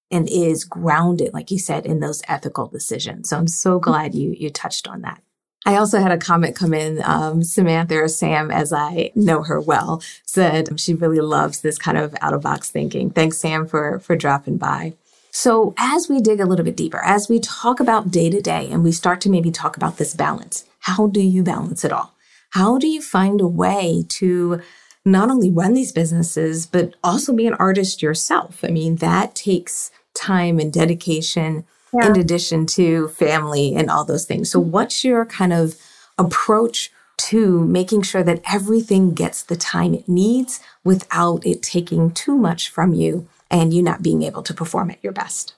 and 0.10 0.28
is 0.28 0.64
grounded, 0.64 1.34
like 1.36 1.52
you 1.52 1.60
said, 1.60 1.86
in 1.86 2.00
those 2.00 2.24
ethical 2.28 2.68
decisions. 2.68 3.30
So 3.30 3.38
I'm 3.38 3.48
so 3.48 3.76
mm-hmm. 3.76 3.84
glad 3.84 4.16
you 4.16 4.32
you 4.32 4.50
touched 4.50 4.88
on 4.88 5.02
that. 5.02 5.22
I 5.68 5.76
also 5.76 6.00
had 6.00 6.14
a 6.14 6.18
comment 6.18 6.56
come 6.56 6.74
in. 6.74 7.02
Um, 7.04 7.44
Samantha 7.44 7.98
or 7.98 8.08
Sam, 8.08 8.50
as 8.52 8.72
I 8.72 9.12
know 9.16 9.44
her 9.44 9.60
well, 9.60 10.02
said 10.24 10.80
she 10.80 10.94
really 10.94 11.20
loves 11.20 11.60
this 11.60 11.78
kind 11.78 11.98
of 11.98 12.16
out 12.22 12.34
of 12.34 12.42
box 12.42 12.72
thinking. 12.72 13.10
Thanks, 13.10 13.38
Sam, 13.38 13.68
for 13.68 14.00
for 14.00 14.16
dropping 14.16 14.58
by. 14.58 14.94
So, 15.30 15.76
as 15.78 16.08
we 16.08 16.22
dig 16.22 16.40
a 16.40 16.46
little 16.46 16.64
bit 16.64 16.78
deeper, 16.78 17.04
as 17.04 17.28
we 17.28 17.42
talk 17.42 17.82
about 17.82 18.12
day 18.12 18.30
to 18.30 18.42
day 18.42 18.70
and 18.72 18.82
we 18.82 18.94
start 18.94 19.20
to 19.22 19.30
maybe 19.30 19.52
talk 19.52 19.76
about 19.76 19.98
this 19.98 20.14
balance, 20.16 20.64
how 20.80 21.08
do 21.08 21.20
you 21.20 21.44
balance 21.44 21.84
it 21.84 21.92
all? 21.92 22.16
How 22.52 22.78
do 22.78 22.88
you 22.88 23.02
find 23.02 23.42
a 23.42 23.48
way 23.48 24.06
to 24.08 24.62
not 25.04 25.30
only 25.30 25.52
run 25.52 25.74
these 25.74 25.92
businesses, 25.92 26.66
but 26.66 26.94
also 27.04 27.34
be 27.34 27.46
an 27.46 27.56
artist 27.56 28.02
yourself? 28.02 28.64
I 28.64 28.70
mean, 28.70 28.96
that 28.96 29.36
takes 29.36 29.92
time 30.14 30.60
and 30.60 30.72
dedication 30.72 31.66
yeah. 31.94 32.08
in 32.08 32.20
addition 32.20 32.66
to 32.66 33.08
family 33.10 33.76
and 33.76 33.90
all 33.90 34.06
those 34.06 34.26
things. 34.26 34.52
So, 34.52 34.60
what's 34.60 35.04
your 35.04 35.26
kind 35.26 35.54
of 35.54 35.76
approach 36.18 36.92
to 37.18 37.66
making 37.66 38.04
sure 38.04 38.24
that 38.24 38.42
everything 38.50 39.14
gets 39.14 39.44
the 39.44 39.56
time 39.56 39.94
it 39.94 40.08
needs 40.08 40.60
without 40.84 41.46
it 41.46 41.64
taking 41.64 42.12
too 42.12 42.38
much 42.38 42.70
from 42.70 42.94
you 42.94 43.28
and 43.50 43.74
you 43.74 43.82
not 43.82 44.04
being 44.04 44.24
able 44.24 44.44
to 44.44 44.54
perform 44.54 44.92
at 44.92 45.04
your 45.04 45.14
best? 45.14 45.56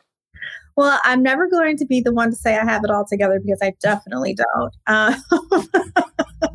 Well, 0.75 0.99
I'm 1.03 1.21
never 1.21 1.49
going 1.49 1.75
to 1.77 1.85
be 1.85 1.99
the 1.99 2.13
one 2.13 2.29
to 2.29 2.35
say 2.37 2.57
I 2.57 2.63
have 2.63 2.85
it 2.85 2.89
all 2.89 3.05
together 3.05 3.39
because 3.43 3.59
I 3.61 3.73
definitely 3.81 4.33
don't. 4.35 4.73
Uh, 4.87 5.13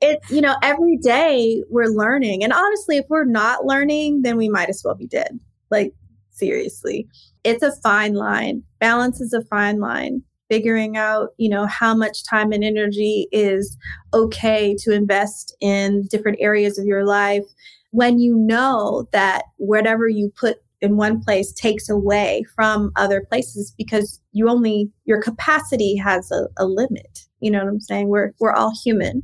it, 0.00 0.18
you 0.30 0.40
know, 0.40 0.56
every 0.62 0.96
day 0.96 1.62
we're 1.68 1.88
learning. 1.88 2.42
And 2.42 2.54
honestly, 2.54 2.96
if 2.96 3.04
we're 3.10 3.24
not 3.24 3.66
learning, 3.66 4.22
then 4.22 4.38
we 4.38 4.48
might 4.48 4.70
as 4.70 4.80
well 4.82 4.94
be 4.94 5.06
dead. 5.06 5.38
Like, 5.70 5.92
seriously 6.40 7.06
it's 7.44 7.62
a 7.62 7.72
fine 7.82 8.14
line. 8.14 8.62
Balance 8.78 9.20
is 9.20 9.32
a 9.32 9.44
fine 9.44 9.80
line. 9.80 10.22
Figuring 10.48 10.96
out, 10.96 11.30
you 11.36 11.48
know, 11.48 11.66
how 11.66 11.94
much 11.94 12.24
time 12.24 12.50
and 12.50 12.64
energy 12.64 13.28
is 13.30 13.76
okay 14.12 14.74
to 14.80 14.92
invest 14.92 15.56
in 15.60 16.08
different 16.10 16.38
areas 16.40 16.76
of 16.76 16.86
your 16.86 17.06
life 17.06 17.44
when 17.92 18.18
you 18.18 18.36
know 18.36 19.08
that 19.12 19.44
whatever 19.58 20.08
you 20.08 20.32
put 20.36 20.56
in 20.80 20.96
one 20.96 21.22
place 21.22 21.52
takes 21.52 21.88
away 21.88 22.44
from 22.56 22.90
other 22.96 23.24
places 23.28 23.72
because 23.78 24.20
you 24.32 24.48
only 24.48 24.90
your 25.04 25.22
capacity 25.22 25.94
has 25.94 26.30
a, 26.32 26.48
a 26.56 26.64
limit 26.64 27.26
you 27.40 27.50
know 27.50 27.58
what 27.58 27.68
i'm 27.68 27.80
saying 27.80 28.08
we're 28.08 28.32
we're 28.40 28.52
all 28.52 28.72
human 28.82 29.22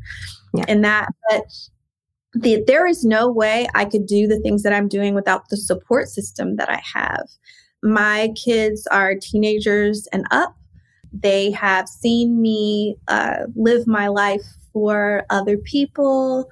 yeah. 0.52 0.66
in 0.68 0.82
that 0.82 1.08
but 1.30 1.44
the, 2.40 2.62
there 2.66 2.86
is 2.86 3.04
no 3.04 3.30
way 3.30 3.66
i 3.74 3.84
could 3.84 4.06
do 4.06 4.26
the 4.26 4.40
things 4.40 4.62
that 4.62 4.72
i'm 4.72 4.88
doing 4.88 5.14
without 5.14 5.48
the 5.48 5.56
support 5.56 6.08
system 6.08 6.56
that 6.56 6.68
i 6.68 6.80
have 6.94 7.26
my 7.86 8.32
kids 8.34 8.86
are 8.88 9.14
teenagers 9.14 10.08
and 10.12 10.26
up. 10.30 10.56
They 11.12 11.50
have 11.52 11.88
seen 11.88 12.42
me 12.42 12.96
uh, 13.08 13.44
live 13.54 13.86
my 13.86 14.08
life 14.08 14.42
for 14.72 15.24
other 15.30 15.56
people 15.56 16.50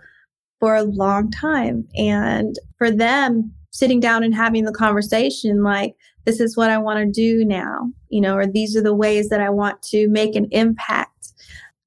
for 0.61 0.75
a 0.75 0.85
long 0.85 1.31
time. 1.31 1.87
And 1.97 2.59
for 2.79 2.91
them, 2.91 3.53
sitting 3.73 4.01
down 4.01 4.23
and 4.23 4.35
having 4.35 4.65
the 4.65 4.73
conversation 4.73 5.63
like, 5.63 5.95
this 6.25 6.41
is 6.41 6.57
what 6.57 6.71
I 6.71 6.79
want 6.79 7.01
to 7.01 7.13
do 7.13 7.45
now, 7.45 7.91
you 8.09 8.21
know, 8.21 8.37
or 8.37 8.47
these 8.47 8.77
are 8.77 8.83
the 8.83 8.95
ways 8.95 9.29
that 9.29 9.41
I 9.41 9.51
want 9.51 9.83
to 9.83 10.09
make 10.09 10.37
an 10.37 10.49
impact. 10.53 11.33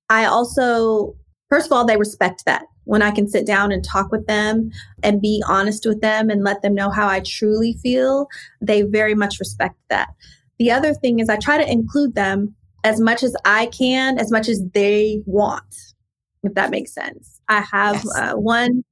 I 0.10 0.26
also, 0.26 1.16
first 1.50 1.66
of 1.68 1.72
all, 1.72 1.86
they 1.86 1.98
respect 1.98 2.44
that 2.46 2.66
when 2.88 3.02
I 3.02 3.12
can 3.12 3.28
sit 3.28 3.46
down 3.46 3.72
and 3.72 3.84
talk 3.84 4.12
with 4.12 4.26
them 4.28 4.72
and 5.04 5.22
be 5.22 5.44
honest 5.46 5.86
with 5.86 6.00
them 6.00 6.30
and 6.30 6.44
let 6.44 6.62
them 6.62 6.74
know 6.74 6.90
how 6.90 7.08
I 7.08 7.20
truly 7.20 7.74
feel, 7.84 8.28
they 8.62 8.84
very 8.84 9.14
much 9.14 9.40
respect 9.40 9.76
that. 9.90 10.10
The 10.58 10.72
other 10.72 10.94
thing 10.94 11.20
is 11.20 11.30
I 11.30 11.36
try 11.36 11.58
to 11.58 11.70
include 11.70 12.16
them 12.16 12.56
as 12.86 13.02
much 13.02 13.24
as 13.24 13.36
I 13.44 13.68
can, 13.68 14.18
as 14.18 14.32
much 14.32 14.48
as 14.48 14.64
they 14.74 15.22
want, 15.26 15.76
if 16.44 16.54
that 16.54 16.72
makes 16.72 16.94
sense. 16.94 17.42
I 17.50 17.60
have 17.62 17.96
yes. 17.96 18.16
uh, 18.16 18.34
one 18.36 18.84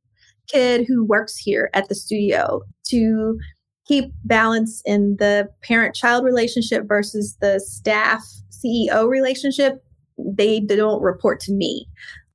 kid 0.47 0.85
who 0.87 1.05
works 1.05 1.37
here 1.37 1.69
at 1.73 1.87
the 1.87 1.95
studio 1.95 2.61
to 2.89 3.39
keep 3.87 4.11
balance 4.25 4.81
in 4.85 5.15
the 5.19 5.49
parent 5.63 5.95
child 5.95 6.25
relationship 6.25 6.83
versus 6.85 7.37
the 7.39 7.59
staff 7.61 8.25
CEO 8.51 9.07
relationship. 9.07 9.83
They 10.17 10.59
don't 10.59 11.01
report 11.01 11.39
to 11.41 11.53
me 11.53 11.87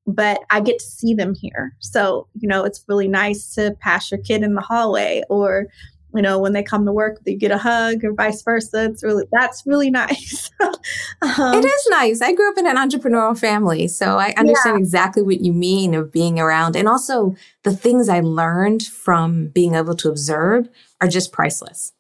but 0.07 0.41
I 0.51 0.61
get 0.61 0.79
to 0.79 0.85
see 0.85 1.15
them 1.15 1.35
here. 1.35 1.77
So, 1.79 2.27
you 2.35 2.49
know, 2.49 2.65
it's 2.65 2.85
really 2.89 3.09
nice 3.09 3.55
to 3.55 3.77
pass 3.81 4.11
your 4.11 4.21
kid 4.21 4.43
in 4.43 4.55
the 4.55 4.61
hallway 4.61 5.23
or, 5.29 5.67
you 6.15 6.23
know, 6.23 6.39
when 6.39 6.53
they 6.53 6.63
come 6.63 6.85
to 6.87 6.93
work, 6.93 7.21
they 7.25 7.35
get 7.35 7.53
a 7.53 7.59
hug 7.59 8.05
or 8.05 8.13
vice 8.15 8.43
versa. 8.43 8.85
It's 8.85 9.05
really, 9.05 9.25
that's 9.31 9.63
really 9.65 9.91
nice. 9.91 10.51
um, 10.61 11.55
it 11.55 11.65
is 11.65 11.87
nice. 11.91 12.21
I 12.21 12.35
grew 12.35 12.51
up 12.51 12.59
in 12.59 12.67
an 12.67 12.77
entrepreneurial 12.77 13.39
family, 13.39 13.87
so 13.87 14.19
I 14.19 14.35
understand 14.37 14.77
yeah. 14.77 14.81
exactly 14.81 15.23
what 15.23 15.41
you 15.41 15.53
mean 15.53 15.95
of 15.95 16.11
being 16.11 16.41
around. 16.41 16.75
And 16.75 16.89
also 16.89 17.37
the 17.63 17.77
things 17.77 18.09
I 18.09 18.21
learned 18.21 18.83
from 18.83 19.49
being 19.49 19.75
able 19.75 19.95
to 19.97 20.09
observe 20.09 20.69
are 21.01 21.09
just 21.09 21.33
priceless. 21.33 21.93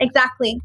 Exactly. 0.00 0.60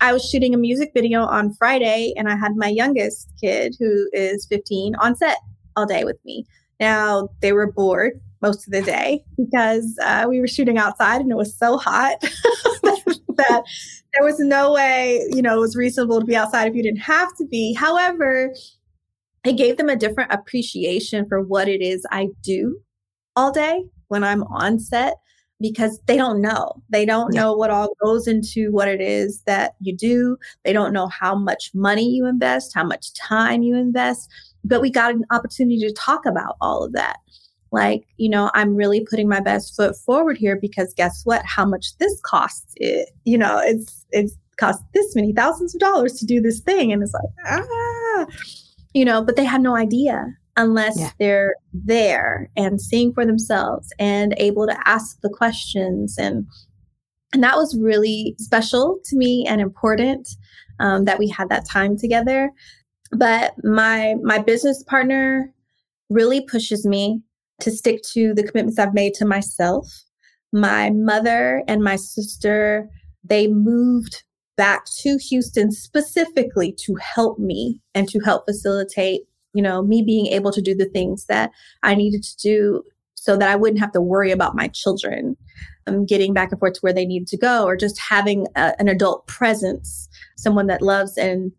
I 0.00 0.12
was 0.12 0.28
shooting 0.28 0.52
a 0.52 0.58
music 0.58 0.90
video 0.94 1.22
on 1.22 1.54
Friday 1.54 2.12
and 2.16 2.28
I 2.28 2.34
had 2.34 2.56
my 2.56 2.66
youngest 2.66 3.30
kid, 3.40 3.76
who 3.78 4.08
is 4.12 4.46
15, 4.46 4.96
on 4.96 5.14
set 5.14 5.38
all 5.76 5.86
day 5.86 6.04
with 6.04 6.18
me. 6.24 6.46
Now, 6.80 7.28
they 7.40 7.52
were 7.52 7.70
bored 7.70 8.20
most 8.40 8.66
of 8.66 8.72
the 8.72 8.82
day 8.82 9.24
because 9.36 9.96
uh, 10.02 10.26
we 10.28 10.40
were 10.40 10.48
shooting 10.48 10.78
outside 10.78 11.20
and 11.20 11.30
it 11.30 11.36
was 11.36 11.56
so 11.56 11.78
hot 11.78 12.20
that 12.22 13.62
there 14.12 14.24
was 14.24 14.38
no 14.40 14.72
way, 14.72 15.20
you 15.30 15.42
know, 15.42 15.56
it 15.56 15.60
was 15.60 15.76
reasonable 15.76 16.20
to 16.20 16.26
be 16.26 16.36
outside 16.36 16.68
if 16.68 16.74
you 16.74 16.82
didn't 16.82 17.00
have 17.00 17.34
to 17.36 17.46
be. 17.46 17.72
However, 17.72 18.52
it 19.44 19.56
gave 19.56 19.76
them 19.76 19.88
a 19.88 19.96
different 19.96 20.32
appreciation 20.32 21.26
for 21.28 21.40
what 21.40 21.68
it 21.68 21.80
is 21.80 22.06
I 22.10 22.28
do 22.42 22.80
all 23.36 23.52
day 23.52 23.84
when 24.08 24.24
I'm 24.24 24.42
on 24.44 24.78
set 24.78 25.14
because 25.60 26.00
they 26.06 26.16
don't 26.16 26.42
know. 26.42 26.72
They 26.90 27.06
don't 27.06 27.32
yeah. 27.32 27.42
know 27.42 27.52
what 27.54 27.70
all 27.70 27.94
goes 28.02 28.26
into 28.26 28.70
what 28.72 28.88
it 28.88 29.00
is 29.00 29.42
that 29.46 29.74
you 29.80 29.96
do. 29.96 30.36
They 30.64 30.72
don't 30.72 30.92
know 30.92 31.06
how 31.06 31.36
much 31.36 31.70
money 31.74 32.08
you 32.08 32.26
invest, 32.26 32.72
how 32.74 32.84
much 32.84 33.14
time 33.14 33.62
you 33.62 33.76
invest. 33.76 34.28
But 34.64 34.80
we 34.80 34.90
got 34.90 35.14
an 35.14 35.24
opportunity 35.30 35.80
to 35.80 35.92
talk 35.92 36.26
about 36.26 36.56
all 36.60 36.84
of 36.84 36.92
that. 36.92 37.18
Like, 37.72 38.04
you 38.18 38.28
know, 38.28 38.50
I'm 38.54 38.76
really 38.76 39.00
putting 39.00 39.28
my 39.28 39.40
best 39.40 39.74
foot 39.74 39.96
forward 39.96 40.36
here 40.36 40.58
because 40.60 40.92
guess 40.94 41.22
what? 41.24 41.42
How 41.44 41.64
much 41.64 41.96
this 41.98 42.20
costs 42.20 42.74
it, 42.76 43.08
you 43.24 43.38
know, 43.38 43.60
it's 43.64 44.04
it's 44.10 44.36
cost 44.58 44.82
this 44.92 45.16
many 45.16 45.32
thousands 45.32 45.74
of 45.74 45.80
dollars 45.80 46.12
to 46.14 46.26
do 46.26 46.40
this 46.40 46.60
thing. 46.60 46.92
And 46.92 47.02
it's 47.02 47.14
like, 47.14 47.46
ah, 47.46 48.26
you 48.92 49.04
know, 49.04 49.24
but 49.24 49.36
they 49.36 49.44
had 49.44 49.62
no 49.62 49.74
idea 49.74 50.26
unless 50.56 50.98
yeah. 50.98 51.10
they're 51.18 51.54
there 51.72 52.50
and 52.56 52.80
seeing 52.80 53.12
for 53.12 53.24
themselves 53.24 53.88
and 53.98 54.34
able 54.36 54.66
to 54.66 54.88
ask 54.88 55.20
the 55.22 55.30
questions 55.30 56.16
and 56.18 56.46
and 57.32 57.42
that 57.42 57.56
was 57.56 57.74
really 57.78 58.34
special 58.38 58.98
to 59.06 59.16
me 59.16 59.46
and 59.48 59.62
important 59.62 60.28
um, 60.80 61.06
that 61.06 61.18
we 61.18 61.26
had 61.26 61.48
that 61.48 61.66
time 61.66 61.96
together 61.96 62.50
but 63.12 63.54
my 63.62 64.14
my 64.22 64.38
business 64.38 64.82
partner 64.84 65.52
really 66.10 66.40
pushes 66.40 66.86
me 66.86 67.22
to 67.60 67.70
stick 67.70 68.02
to 68.12 68.34
the 68.34 68.42
commitments 68.42 68.78
i've 68.78 68.94
made 68.94 69.14
to 69.14 69.24
myself. 69.24 69.86
My 70.52 70.90
mother 70.90 71.62
and 71.68 71.82
my 71.82 71.96
sister 71.96 72.88
they 73.24 73.46
moved 73.48 74.24
back 74.56 74.84
to 75.00 75.18
houston 75.18 75.72
specifically 75.72 76.74
to 76.84 76.94
help 76.96 77.38
me 77.38 77.80
and 77.94 78.08
to 78.08 78.18
help 78.20 78.44
facilitate 78.44 79.22
you 79.54 79.62
know, 79.62 79.82
me 79.82 80.02
being 80.02 80.26
able 80.26 80.52
to 80.52 80.62
do 80.62 80.74
the 80.74 80.86
things 80.86 81.26
that 81.26 81.50
I 81.82 81.94
needed 81.94 82.22
to 82.22 82.36
do 82.36 82.82
so 83.14 83.36
that 83.36 83.48
I 83.48 83.56
wouldn't 83.56 83.80
have 83.80 83.92
to 83.92 84.00
worry 84.00 84.30
about 84.30 84.56
my 84.56 84.68
children 84.68 85.36
um, 85.86 86.06
getting 86.06 86.32
back 86.32 86.50
and 86.50 86.58
forth 86.58 86.74
to 86.74 86.80
where 86.80 86.92
they 86.92 87.06
need 87.06 87.26
to 87.28 87.36
go 87.36 87.64
or 87.64 87.76
just 87.76 88.00
having 88.00 88.46
a, 88.56 88.74
an 88.78 88.88
adult 88.88 89.26
presence, 89.26 90.08
someone 90.36 90.66
that 90.68 90.82
loves 90.82 91.16
and 91.16 91.52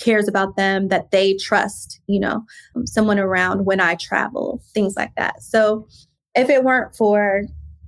cares 0.00 0.28
about 0.28 0.56
them, 0.56 0.88
that 0.88 1.10
they 1.10 1.34
trust, 1.34 2.00
you 2.06 2.20
know, 2.20 2.44
someone 2.84 3.18
around 3.18 3.64
when 3.64 3.80
I 3.80 3.94
travel, 3.94 4.62
things 4.74 4.94
like 4.96 5.14
that. 5.16 5.42
So 5.42 5.86
if 6.34 6.50
it 6.50 6.64
weren't 6.64 6.94
for 6.96 7.42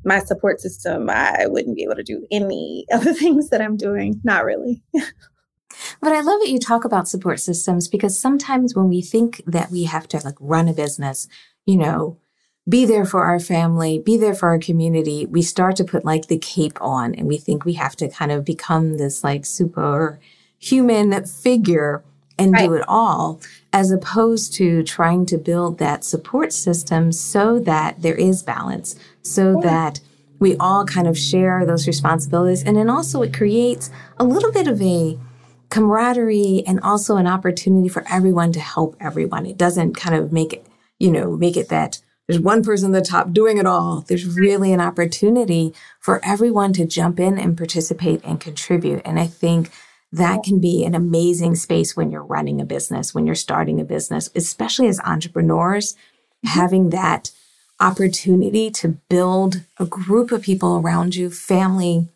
my 0.05 0.21
support 0.21 0.61
system, 0.61 1.11
I 1.11 1.47
wouldn't 1.49 1.77
be 1.77 1.83
able 1.83 1.97
to 1.97 2.03
do 2.03 2.27
any 2.31 2.87
of 2.93 3.05
the 3.05 3.15
things 3.15 3.51
that 3.51 3.61
I'm 3.61 3.77
doing. 3.77 4.21
Not 4.25 4.45
really. 4.45 4.83
But 6.01 6.13
I 6.13 6.21
love 6.21 6.41
that 6.41 6.49
you 6.49 6.59
talk 6.59 6.85
about 6.85 7.09
support 7.09 7.41
systems 7.41 7.89
because 7.89 8.19
sometimes 8.19 8.75
when 8.75 8.89
we 8.89 9.03
think 9.03 9.43
that 9.47 9.71
we 9.71 9.85
have 9.85 10.09
to 10.09 10.19
like 10.25 10.37
run 10.41 10.69
a 10.69 10.73
business, 10.73 11.29
you 11.67 11.77
know, 11.77 12.19
be 12.69 12.85
there 12.85 13.05
for 13.05 13.25
our 13.25 13.39
family, 13.39 13.99
be 13.99 14.17
there 14.17 14.35
for 14.35 14.49
our 14.49 14.59
community, 14.59 15.27
we 15.27 15.43
start 15.43 15.77
to 15.77 15.85
put 15.85 16.05
like 16.05 16.27
the 16.27 16.39
cape 16.39 16.79
on 16.81 17.15
and 17.15 17.29
we 17.29 17.39
think 17.39 17.65
we 17.65 17.75
have 17.75 17.95
to 17.97 18.09
kind 18.09 18.33
of 18.33 18.45
become 18.45 18.97
this 18.97 19.23
like 19.23 19.45
super 19.45 20.19
human 20.59 21.25
figure 21.25 22.03
and 22.39 22.53
right. 22.53 22.67
do 22.67 22.75
it 22.75 22.85
all, 22.87 23.41
as 23.73 23.91
opposed 23.91 24.55
to 24.55 24.83
trying 24.83 25.27
to 25.27 25.39
build 25.39 25.79
that 25.79 26.05
support 26.05 26.53
system 26.53 27.13
so 27.13 27.59
that 27.59 28.03
there 28.03 28.15
is 28.15 28.43
balance, 28.43 28.97
so 29.23 29.61
yeah. 29.61 29.69
that 29.69 30.01
we 30.39 30.57
all 30.59 30.85
kind 30.85 31.07
of 31.07 31.17
share 31.17 31.65
those 31.65 31.87
responsibilities. 31.87 32.63
And 32.63 32.77
then 32.77 32.91
also 32.91 33.23
it 33.23 33.33
creates 33.35 33.91
a 34.19 34.25
little 34.25 34.53
bit 34.53 34.69
of 34.69 34.83
a 34.83 35.19
camaraderie 35.71 36.63
and 36.67 36.79
also 36.81 37.17
an 37.17 37.27
opportunity 37.27 37.89
for 37.89 38.05
everyone 38.11 38.53
to 38.53 38.61
help 38.61 38.97
everyone. 39.01 39.47
It 39.47 39.57
doesn't 39.57 39.95
kind 39.95 40.15
of 40.15 40.33
make 40.33 40.53
it, 40.53 40.67
you 40.99 41.11
know, 41.11 41.37
make 41.37 41.57
it 41.57 41.69
that 41.71 42.01
there's 42.27 42.41
one 42.41 42.63
person 42.63 42.95
at 42.95 43.05
the 43.05 43.09
top 43.09 43.33
doing 43.33 43.57
it 43.57 43.67
all. 43.67 44.05
There's 44.07 44.27
really 44.27 44.73
an 44.73 44.81
opportunity 44.81 45.73
for 46.01 46.21
everyone 46.25 46.73
to 46.75 46.85
jump 46.85 47.21
in 47.21 47.39
and 47.39 47.57
participate 47.57 48.21
and 48.25 48.41
contribute. 48.41 49.01
And 49.05 49.19
I 49.19 49.27
think 49.27 49.71
that 50.13 50.43
can 50.43 50.61
be 50.61 50.85
an 50.85 50.95
amazing 50.95 51.57
space 51.57 51.97
when 51.97 52.11
you're 52.11 52.23
running 52.23 52.61
a 52.61 52.65
business, 52.65 53.15
when 53.15 53.27
you're 53.27 53.35
starting 53.35 53.81
a 53.81 53.85
business, 53.85 54.31
especially 54.35 54.89
as 54.89 55.01
entrepreneurs, 55.01 55.95
mm-hmm. 55.95 56.49
having 56.49 56.91
that 56.91 57.31
opportunity 57.81 58.71
to 58.71 58.97
build 59.11 59.63
a 59.79 59.85
group 59.85 60.33
of 60.33 60.43
people 60.43 60.79
around 60.79 61.15
you, 61.15 61.31
family, 61.31 62.09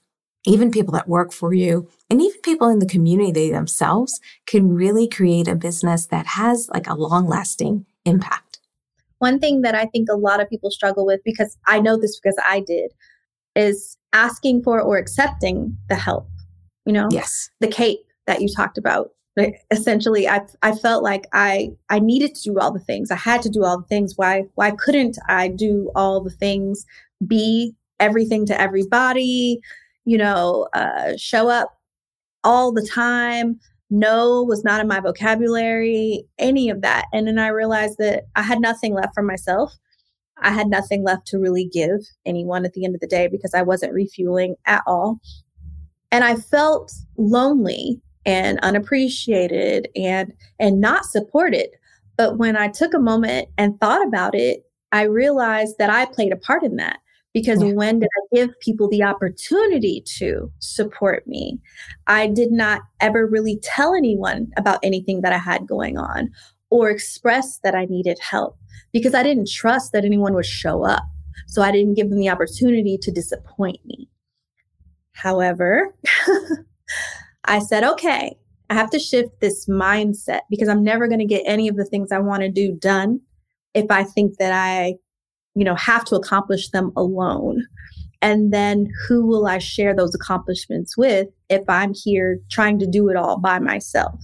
even 0.47 0.71
people 0.71 0.93
that 0.95 1.09
work 1.09 1.33
for 1.33 1.53
you, 1.53 1.89
and 2.09 2.23
even 2.23 2.41
people 2.43 2.69
in 2.69 2.79
the 2.79 2.87
community 2.87 3.51
themselves 3.51 4.21
can 4.47 4.75
really 4.75 5.07
create 5.07 5.47
a 5.47 5.55
business 5.55 6.07
that 6.07 6.27
has 6.27 6.71
like 6.73 6.87
a 6.87 6.95
long 6.95 7.27
lasting 7.27 7.85
impact. 8.05 8.59
One 9.19 9.39
thing 9.39 9.61
that 9.63 9.75
I 9.75 9.85
think 9.85 10.09
a 10.11 10.17
lot 10.17 10.41
of 10.41 10.49
people 10.49 10.71
struggle 10.71 11.05
with, 11.05 11.21
because 11.25 11.59
I 11.67 11.79
know 11.79 12.01
this 12.01 12.19
because 12.19 12.39
I 12.47 12.61
did, 12.61 12.93
is 13.55 13.99
asking 14.15 14.63
for 14.63 14.81
or 14.81 14.97
accepting 14.97 15.77
the 15.89 15.97
help. 15.97 16.27
You 16.87 16.93
know, 16.93 17.09
yes, 17.11 17.51
the 17.61 17.69
cape 17.69 18.01
that 18.27 18.41
you 18.41 18.49
talked 18.49 18.79
about. 18.79 19.11
Essentially, 19.71 20.29
I 20.29 20.43
I 20.63 20.73
felt 20.75 21.03
like 21.03 21.27
I 21.33 21.71
I 21.89 21.99
needed 21.99 22.35
to 22.35 22.43
do 22.43 22.59
all 22.59 22.73
the 22.73 22.79
things. 22.79 23.11
I 23.11 23.17
had 23.17 23.41
to 23.43 23.49
do 23.49 23.65
all 23.65 23.79
the 23.79 23.87
things. 23.87 24.15
Why 24.17 24.45
why 24.55 24.73
couldn't 24.73 25.17
I 25.29 25.49
do 25.49 25.91
all 25.95 26.21
the 26.21 26.31
things? 26.31 26.85
Be 27.27 27.75
everything 27.99 28.45
to 28.47 28.61
everybody 28.61 29.61
you 30.05 30.19
know, 30.19 30.69
uh, 30.73 31.13
show 31.17 31.49
up 31.49 31.79
all 32.45 32.73
the 32.73 32.87
time. 32.93 33.59
No 33.91 34.43
was 34.43 34.65
not 34.65 34.81
in 34.81 34.89
my 34.89 35.01
vocabulary, 35.01 36.25
any 36.39 36.71
of 36.71 36.81
that. 36.83 37.07
And 37.13 37.27
then 37.27 37.39
I 37.39 37.49
realized 37.49 37.99
that 37.99 38.25
I 38.37 38.43
had 38.43 38.61
nothing 38.61 38.95
left 38.95 39.15
for 39.15 39.23
myself. 39.23 39.73
I 40.39 40.51
had 40.51 40.69
nothing 40.69 41.05
left 41.05 41.27
to 41.29 41.39
really 41.39 41.67
give 41.67 42.01
anyone 42.25 42.65
at 42.65 42.73
the 42.73 42.85
end 42.85 42.95
of 42.95 43.01
the 43.01 43.07
day 43.07 43.29
because 43.29 43.53
I 43.53 43.63
wasn't 43.63 43.93
refueling 43.93 44.57
at 44.65 44.83
all. 44.87 45.21
And 46.13 46.25
I 46.25 46.37
felt 46.37 46.93
lonely 47.17 48.01
and 48.27 48.59
unappreciated 48.61 49.89
and 49.97 50.33
and 50.59 50.81
not 50.81 51.05
supported. 51.05 51.69
But 52.17 52.39
when 52.39 52.57
I 52.57 52.69
took 52.69 52.95
a 52.95 52.99
moment 52.99 53.49
and 53.57 53.79
thought 53.81 54.07
about 54.07 54.35
it, 54.35 54.65
I 54.93 55.03
realized 55.03 55.79
that 55.79 55.91
I 55.91 56.07
played 56.07 56.33
a 56.33 56.37
part 56.37 56.63
in 56.63 56.77
that 56.77 56.99
because 57.33 57.63
yeah. 57.63 57.73
when 57.73 58.01
did 58.01 58.09
I 58.09 58.37
give 58.37 58.61
people 58.61 58.89
the 58.89 59.03
opportunity 59.03 60.03
to 60.19 60.51
support 60.59 61.27
me? 61.27 61.61
I 62.07 62.27
did 62.27 62.51
not 62.51 62.83
ever 63.01 63.27
really 63.27 63.59
tell 63.63 63.95
anyone 63.95 64.53
about 64.57 64.81
anything 64.83 65.23
that 65.23 65.33
I 65.33 65.39
had 65.39 65.67
going 65.67 65.97
on 65.97 66.31
or 66.71 66.91
express 66.91 67.59
that 67.59 67.75
I 67.75 67.85
needed 67.87 68.19
help 68.21 68.59
because 68.93 69.15
I 69.15 69.23
didn't 69.23 69.49
trust 69.49 69.93
that 69.93 70.05
anyone 70.05 70.35
would 70.35 70.47
show 70.47 70.85
up. 70.85 71.05
So 71.47 71.63
I 71.63 71.73
didn't 71.73 71.95
give 71.95 72.11
them 72.11 72.19
the 72.19 72.29
opportunity 72.29 72.99
to 72.99 73.11
disappoint 73.11 73.85
me. 73.85 74.09
However, 75.13 75.95
I 77.45 77.59
said, 77.59 77.85
okay, 77.85 78.37
I 78.69 78.75
have 78.75 78.91
to 78.91 78.99
shift 78.99 79.41
this 79.41 79.67
mindset 79.67 80.41
because 80.49 80.69
I'm 80.69 80.85
never 80.85 81.09
going 81.09 81.21
to 81.21 81.25
get 81.25 81.43
any 81.45 81.69
of 81.69 81.77
the 81.77 81.85
things 81.85 82.13
I 82.13 82.19
want 82.19 82.43
to 82.43 82.49
do 82.49 82.73
done 82.73 83.21
if 83.75 83.91
I 83.91 84.05
think 84.05 84.39
that 84.39 84.53
I 84.53 84.95
you 85.55 85.65
know, 85.65 85.75
have 85.75 86.05
to 86.07 86.17
accomplish 86.17 86.71
them 86.71 86.93
alone. 86.97 87.67
And 88.23 88.53
then 88.53 88.91
who 89.07 89.27
will 89.27 89.47
I 89.47 89.59
share 89.59 89.95
those 89.95 90.15
accomplishments 90.15 90.97
with 90.97 91.29
if 91.49 91.63
I'm 91.69 91.95
here 91.95 92.39
trying 92.51 92.79
to 92.81 92.87
do 92.87 93.09
it 93.09 93.17
all 93.17 93.39
by 93.39 93.59
myself? 93.59 94.21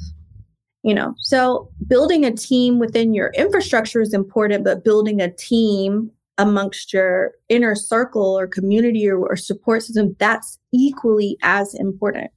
You 0.82 0.94
know, 0.94 1.14
so 1.18 1.70
building 1.88 2.24
a 2.24 2.30
team 2.30 2.78
within 2.78 3.12
your 3.12 3.30
infrastructure 3.30 4.00
is 4.00 4.14
important, 4.14 4.64
but 4.64 4.84
building 4.84 5.20
a 5.20 5.32
team 5.32 6.10
amongst 6.38 6.92
your 6.92 7.32
inner 7.48 7.74
circle 7.74 8.38
or 8.38 8.46
community 8.46 9.08
or, 9.08 9.18
or 9.18 9.36
support 9.36 9.82
system, 9.82 10.16
that's 10.18 10.58
equally 10.72 11.38
as 11.42 11.74
important. 11.74 12.30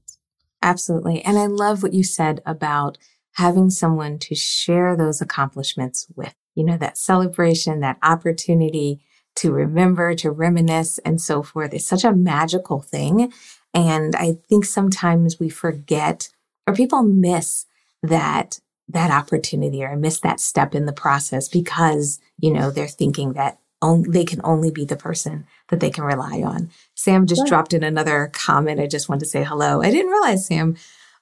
Absolutely. 0.62 1.24
And 1.24 1.38
I 1.38 1.46
love 1.46 1.84
what 1.84 1.94
you 1.94 2.04
said 2.04 2.42
about 2.46 2.98
having 3.34 3.70
someone 3.70 4.20
to 4.20 4.36
share 4.36 4.96
those 4.96 5.22
accomplishments 5.22 6.08
with 6.16 6.34
you 6.60 6.66
know, 6.66 6.78
that 6.78 6.98
celebration, 6.98 7.80
that 7.80 7.98
opportunity 8.04 9.00
to 9.38 9.54
remember, 9.54 10.14
to 10.16 10.30
reminisce, 10.30 10.98
and 11.00 11.22
so 11.22 11.42
forth. 11.42 11.74
It's 11.74 11.86
such 11.86 12.04
a 12.04 12.12
magical 12.12 12.82
thing. 12.82 13.32
And 13.74 14.14
I 14.18 14.34
think 14.50 14.66
sometimes 14.66 15.40
we 15.40 15.48
forget 15.48 16.28
or 16.68 16.74
people 16.74 17.02
miss 17.02 17.66
that 18.04 18.60
that 18.90 19.10
opportunity 19.10 19.84
or 19.84 19.96
miss 19.96 20.20
that 20.20 20.42
step 20.42 20.76
in 20.76 20.86
the 20.86 20.92
process 20.92 21.48
because, 21.48 22.20
you 22.40 22.52
know, 22.52 22.72
they're 22.72 22.88
thinking 22.88 23.34
that 23.34 23.60
only, 23.82 24.10
they 24.10 24.26
can 24.26 24.42
only 24.44 24.72
be 24.72 24.86
the 24.86 24.96
person 24.96 25.46
that 25.70 25.80
they 25.80 25.89
can 25.89 26.04
rely 26.04 26.42
on. 26.42 26.70
Sam 26.96 27.26
just 27.26 27.46
dropped 27.46 27.74
in 27.74 27.84
another 27.84 28.30
comment. 28.34 28.80
I 28.80 28.88
just 28.88 29.10
want 29.10 29.20
to 29.22 29.28
say 29.28 29.44
hello. 29.44 29.82
I 29.82 29.92
didn't 29.92 30.12
realize, 30.12 30.46
Sam, 30.46 30.76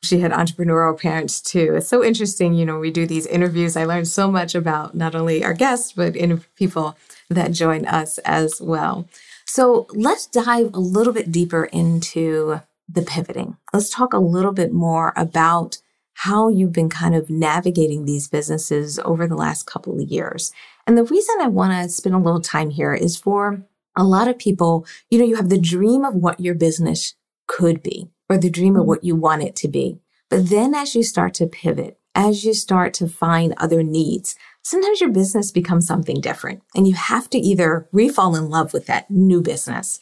she 0.04 0.20
had 0.20 0.32
entrepreneurial 0.32 1.00
parents 1.00 1.42
too. 1.42 1.76
It's 1.76 1.88
so 1.88 2.04
interesting. 2.04 2.54
You 2.54 2.66
know, 2.66 2.80
we 2.80 2.92
do 2.92 3.06
these 3.06 3.26
interviews. 3.26 3.76
I 3.76 3.86
learned 3.86 4.08
so 4.08 4.32
much 4.32 4.56
about 4.56 4.96
not 4.96 5.16
only 5.16 5.44
our 5.44 5.54
guests, 5.54 5.92
but 5.94 6.16
in 6.16 6.44
people 6.56 6.98
that 7.30 7.52
join 7.52 7.86
us 7.86 8.18
as 8.20 8.62
well. 8.62 9.08
So 9.46 9.88
let's 9.92 10.28
dive 10.28 10.74
a 10.74 10.80
little 10.80 11.14
bit 11.14 11.32
deeper 11.32 11.66
into 11.66 12.62
the 12.88 13.02
pivoting. 13.02 13.58
Let's 13.74 13.90
talk 13.90 14.14
a 14.14 14.20
little 14.20 14.54
bit 14.54 14.72
more 14.72 15.14
about 15.16 15.78
how 16.14 16.50
you've 16.50 16.74
been 16.74 16.90
kind 16.90 17.16
of 17.16 17.30
navigating 17.30 18.06
these 18.06 18.28
businesses 18.28 19.00
over 19.00 19.28
the 19.28 19.36
last 19.36 19.66
couple 19.68 20.00
of 20.00 20.08
years. 20.08 20.52
And 20.88 20.98
the 20.98 21.04
reason 21.04 21.36
I 21.42 21.48
want 21.48 21.74
to 21.74 21.90
spend 21.90 22.16
a 22.16 22.20
little 22.20 22.42
time 22.42 22.70
here 22.70 22.94
is 22.94 23.18
for 23.18 23.62
a 23.98 24.06
lot 24.06 24.30
of 24.30 24.40
people, 24.40 24.88
you 25.10 25.20
know, 25.20 25.26
you 25.26 25.36
have 25.36 25.50
the 25.50 25.60
dream 25.60 26.06
of 26.06 26.16
what 26.16 26.40
your 26.40 26.56
business 26.56 27.14
could 27.48 27.84
be 27.84 28.10
or 28.30 28.38
the 28.38 28.50
dream 28.50 28.76
of 28.76 28.82
mm-hmm. 28.82 28.88
what 28.88 29.04
you 29.04 29.16
want 29.16 29.44
it 29.44 29.56
to 29.58 29.68
be. 29.68 30.00
But 30.30 30.50
then 30.50 30.74
as 30.74 30.96
you 30.96 31.04
start 31.04 31.34
to 31.36 31.48
pivot, 31.48 32.00
as 32.16 32.46
you 32.46 32.54
start 32.54 32.94
to 32.96 33.08
find 33.08 33.54
other 33.58 33.84
needs, 33.84 34.36
sometimes 34.64 35.02
your 35.02 35.12
business 35.12 35.52
becomes 35.52 35.86
something 35.86 36.20
different 36.20 36.64
and 36.76 36.88
you 36.88 36.96
have 36.96 37.30
to 37.30 37.38
either 37.38 37.88
refall 37.94 38.36
in 38.36 38.50
love 38.50 38.74
with 38.74 38.88
that 38.88 39.12
new 39.12 39.42
business 39.42 40.00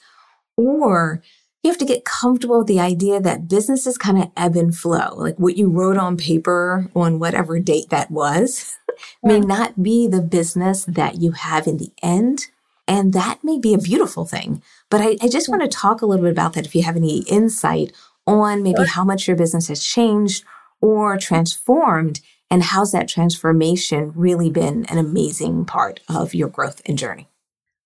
or 0.55 1.21
you 1.65 1.71
have 1.71 1.79
to 1.79 1.85
get 1.85 2.05
comfortable 2.05 2.59
with 2.59 2.67
the 2.67 2.79
idea 2.79 3.19
that 3.19 3.47
businesses 3.47 3.97
kind 3.97 4.19
of 4.19 4.31
ebb 4.37 4.55
and 4.55 4.77
flow. 4.77 5.15
Like 5.15 5.39
what 5.39 5.57
you 5.57 5.67
wrote 5.67 5.97
on 5.97 6.15
paper 6.15 6.91
on 6.95 7.17
whatever 7.17 7.59
date 7.59 7.89
that 7.89 8.11
was 8.11 8.77
may 9.23 9.39
not 9.39 9.81
be 9.81 10.07
the 10.07 10.21
business 10.21 10.85
that 10.85 11.15
you 11.15 11.31
have 11.31 11.65
in 11.65 11.77
the 11.77 11.91
end. 12.03 12.47
And 12.87 13.13
that 13.13 13.43
may 13.43 13.57
be 13.57 13.73
a 13.73 13.79
beautiful 13.79 14.25
thing. 14.25 14.61
But 14.91 15.01
I, 15.01 15.17
I 15.23 15.27
just 15.27 15.49
want 15.49 15.63
to 15.63 15.67
talk 15.67 16.03
a 16.03 16.05
little 16.05 16.25
bit 16.25 16.31
about 16.31 16.53
that 16.53 16.67
if 16.67 16.75
you 16.75 16.83
have 16.83 16.95
any 16.95 17.23
insight 17.23 17.91
on 18.27 18.61
maybe 18.61 18.85
how 18.85 19.03
much 19.03 19.27
your 19.27 19.35
business 19.35 19.67
has 19.69 19.83
changed 19.83 20.43
or 20.81 21.17
transformed 21.17 22.21
and 22.51 22.61
how's 22.61 22.91
that 22.91 23.07
transformation 23.07 24.13
really 24.15 24.51
been 24.51 24.85
an 24.85 24.99
amazing 24.99 25.65
part 25.65 25.99
of 26.07 26.35
your 26.35 26.47
growth 26.47 26.83
and 26.85 26.95
journey? 26.95 27.27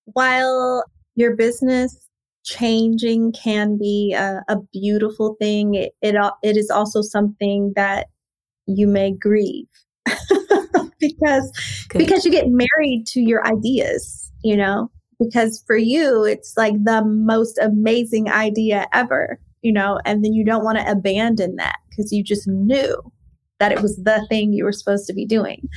While 0.04 0.84
your 1.16 1.38
business 1.38 2.09
changing 2.44 3.32
can 3.32 3.78
be 3.78 4.14
a, 4.14 4.44
a 4.48 4.58
beautiful 4.74 5.36
thing, 5.40 5.76
it, 5.76 5.94
it, 6.02 6.16
it 6.44 6.58
is 6.58 6.70
also 6.70 7.02
something 7.02 7.74
that 7.76 8.08
you 8.66 8.88
may 8.88 9.12
grieve 9.12 9.68
because 11.00 11.52
Good. 11.90 11.98
because 11.98 12.26
you 12.26 12.32
get 12.32 12.48
married 12.50 13.06
to 13.08 13.20
your 13.20 13.46
ideas, 13.48 14.32
you 14.44 14.56
know, 14.56 14.92
because 15.20 15.64
for 15.66 15.78
you 15.78 16.24
it's 16.24 16.56
like 16.56 16.76
the 16.84 17.04
most 17.04 17.58
amazing 17.60 18.30
idea 18.30 18.88
ever 18.94 19.40
you 19.62 19.72
know, 19.72 20.00
and 20.06 20.24
then 20.24 20.34
you 20.34 20.46
don't 20.46 20.64
want 20.64 20.78
to 20.78 20.90
abandon 20.90 21.56
that 21.58 21.80
because 21.90 22.12
you 22.12 22.24
just 22.24 22.48
knew 22.48 22.98
that 23.60 23.72
it 23.72 23.82
was 23.82 23.98
the 23.98 24.26
thing 24.30 24.54
you 24.54 24.64
were 24.64 24.72
supposed 24.72 25.06
to 25.08 25.14
be 25.14 25.26
doing. 25.26 25.68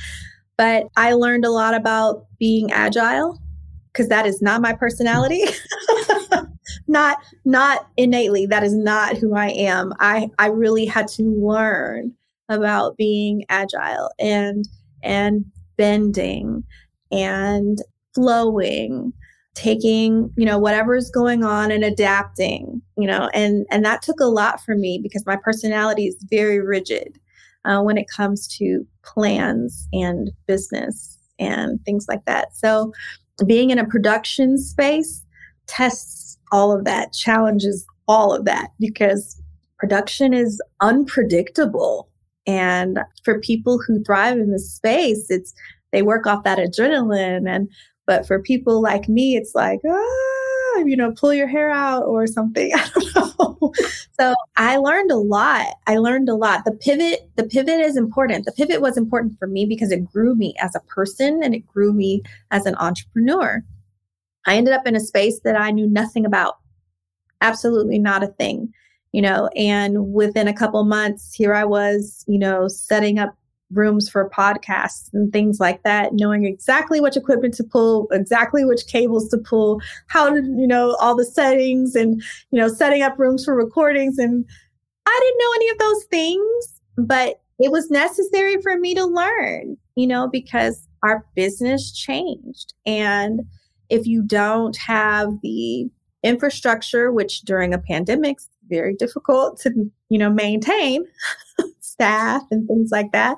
But 0.57 0.87
I 0.95 1.13
learned 1.13 1.45
a 1.45 1.51
lot 1.51 1.73
about 1.73 2.25
being 2.39 2.71
agile 2.71 3.39
because 3.91 4.07
that 4.09 4.25
is 4.25 4.41
not 4.41 4.61
my 4.61 4.73
personality. 4.73 5.41
not 6.87 7.17
not 7.45 7.87
innately 7.97 8.45
that 8.45 8.63
is 8.63 8.73
not 8.73 9.17
who 9.17 9.35
I 9.35 9.47
am. 9.49 9.93
I 9.99 10.29
I 10.39 10.47
really 10.47 10.85
had 10.85 11.07
to 11.09 11.23
learn 11.23 12.13
about 12.49 12.97
being 12.97 13.45
agile 13.49 14.11
and 14.19 14.67
and 15.01 15.45
bending 15.77 16.63
and 17.11 17.79
flowing 18.13 19.13
taking 19.55 20.31
you 20.35 20.45
know 20.45 20.57
whatever's 20.57 21.11
going 21.11 21.43
on 21.43 21.71
and 21.71 21.83
adapting 21.83 22.81
you 22.97 23.07
know 23.07 23.29
and 23.33 23.65
and 23.69 23.85
that 23.85 24.01
took 24.01 24.19
a 24.19 24.25
lot 24.25 24.59
for 24.61 24.75
me 24.75 24.99
because 25.01 25.25
my 25.25 25.35
personality 25.35 26.07
is 26.07 26.15
very 26.29 26.59
rigid 26.59 27.19
uh, 27.65 27.79
when 27.81 27.97
it 27.97 28.07
comes 28.07 28.47
to 28.47 28.85
plans 29.03 29.87
and 29.93 30.31
business 30.47 31.17
and 31.39 31.83
things 31.85 32.07
like 32.07 32.25
that 32.25 32.55
so 32.55 32.91
being 33.45 33.69
in 33.69 33.77
a 33.77 33.85
production 33.85 34.57
space 34.57 35.23
tests 35.67 36.22
all 36.53 36.71
of 36.71 36.85
that 36.85 37.11
challenges 37.11 37.85
all 38.07 38.33
of 38.33 38.45
that 38.45 38.69
because 38.79 39.41
production 39.77 40.33
is 40.33 40.61
unpredictable 40.79 42.09
and 42.47 42.99
for 43.25 43.39
people 43.41 43.77
who 43.85 44.01
thrive 44.03 44.37
in 44.37 44.51
this 44.51 44.73
space 44.73 45.29
it's 45.29 45.53
they 45.91 46.01
work 46.01 46.25
off 46.25 46.45
that 46.45 46.57
adrenaline 46.57 47.49
and 47.49 47.69
but 48.05 48.27
for 48.27 48.39
people 48.39 48.81
like 48.81 49.07
me, 49.07 49.35
it's 49.35 49.55
like, 49.55 49.79
ah, 49.87 50.77
you 50.79 50.97
know, 50.97 51.13
pull 51.13 51.33
your 51.33 51.47
hair 51.47 51.69
out 51.69 52.03
or 52.03 52.27
something. 52.27 52.71
I 52.75 52.89
don't 52.93 53.15
know. 53.15 53.73
so 54.19 54.33
I 54.57 54.77
learned 54.77 55.11
a 55.11 55.17
lot. 55.17 55.67
I 55.87 55.97
learned 55.97 56.29
a 56.29 56.35
lot. 56.35 56.65
The 56.65 56.73
pivot, 56.73 57.29
the 57.35 57.45
pivot 57.45 57.79
is 57.79 57.95
important. 57.95 58.45
The 58.45 58.51
pivot 58.51 58.81
was 58.81 58.97
important 58.97 59.37
for 59.39 59.47
me 59.47 59.65
because 59.65 59.91
it 59.91 60.05
grew 60.11 60.35
me 60.35 60.53
as 60.59 60.75
a 60.75 60.81
person 60.81 61.41
and 61.43 61.55
it 61.55 61.65
grew 61.65 61.93
me 61.93 62.21
as 62.51 62.65
an 62.65 62.75
entrepreneur. 62.75 63.63
I 64.45 64.55
ended 64.55 64.73
up 64.73 64.85
in 64.85 64.95
a 64.95 64.99
space 64.99 65.39
that 65.43 65.59
I 65.59 65.71
knew 65.71 65.87
nothing 65.87 66.25
about. 66.25 66.57
Absolutely 67.41 67.99
not 67.99 68.23
a 68.23 68.27
thing 68.27 68.71
you 69.11 69.21
know 69.21 69.47
and 69.55 70.11
within 70.11 70.47
a 70.47 70.53
couple 70.55 70.83
months 70.85 71.35
here 71.35 71.53
i 71.53 71.63
was 71.63 72.25
you 72.27 72.39
know 72.39 72.67
setting 72.67 73.19
up 73.19 73.35
rooms 73.75 74.09
for 74.09 74.29
podcasts 74.29 75.09
and 75.13 75.31
things 75.31 75.59
like 75.59 75.83
that, 75.83 76.13
knowing 76.13 76.45
exactly 76.45 77.01
which 77.01 77.17
equipment 77.17 77.53
to 77.55 77.63
pull, 77.63 78.07
exactly 78.11 78.65
which 78.65 78.87
cables 78.87 79.27
to 79.29 79.37
pull, 79.37 79.81
how 80.07 80.29
to, 80.29 80.35
you 80.35 80.67
know, 80.67 80.95
all 80.99 81.15
the 81.15 81.25
settings 81.25 81.95
and, 81.95 82.21
you 82.51 82.59
know, 82.59 82.67
setting 82.67 83.01
up 83.01 83.17
rooms 83.17 83.45
for 83.45 83.55
recordings. 83.55 84.17
And 84.17 84.45
I 85.05 85.19
didn't 85.21 85.39
know 85.39 85.53
any 85.55 85.69
of 85.69 85.77
those 85.79 86.03
things, 86.05 86.81
but 86.97 87.41
it 87.59 87.71
was 87.71 87.89
necessary 87.89 88.61
for 88.61 88.77
me 88.77 88.95
to 88.95 89.05
learn, 89.05 89.77
you 89.95 90.07
know, 90.07 90.27
because 90.27 90.87
our 91.03 91.25
business 91.35 91.91
changed. 91.91 92.73
And 92.85 93.41
if 93.93 94.07
you 94.07 94.23
don't 94.23 94.75
have 94.77 95.39
the 95.43 95.87
infrastructure, 96.23 97.11
which 97.11 97.41
during 97.41 97.73
a 97.73 97.77
pandemic 97.77 98.37
is 98.37 98.49
very 98.69 98.95
difficult 98.95 99.59
to, 99.59 99.71
you 100.09 100.17
know, 100.17 100.31
maintain, 100.31 101.05
staff 101.79 102.41
and 102.49 102.67
things 102.67 102.89
like 102.91 103.11
that. 103.11 103.37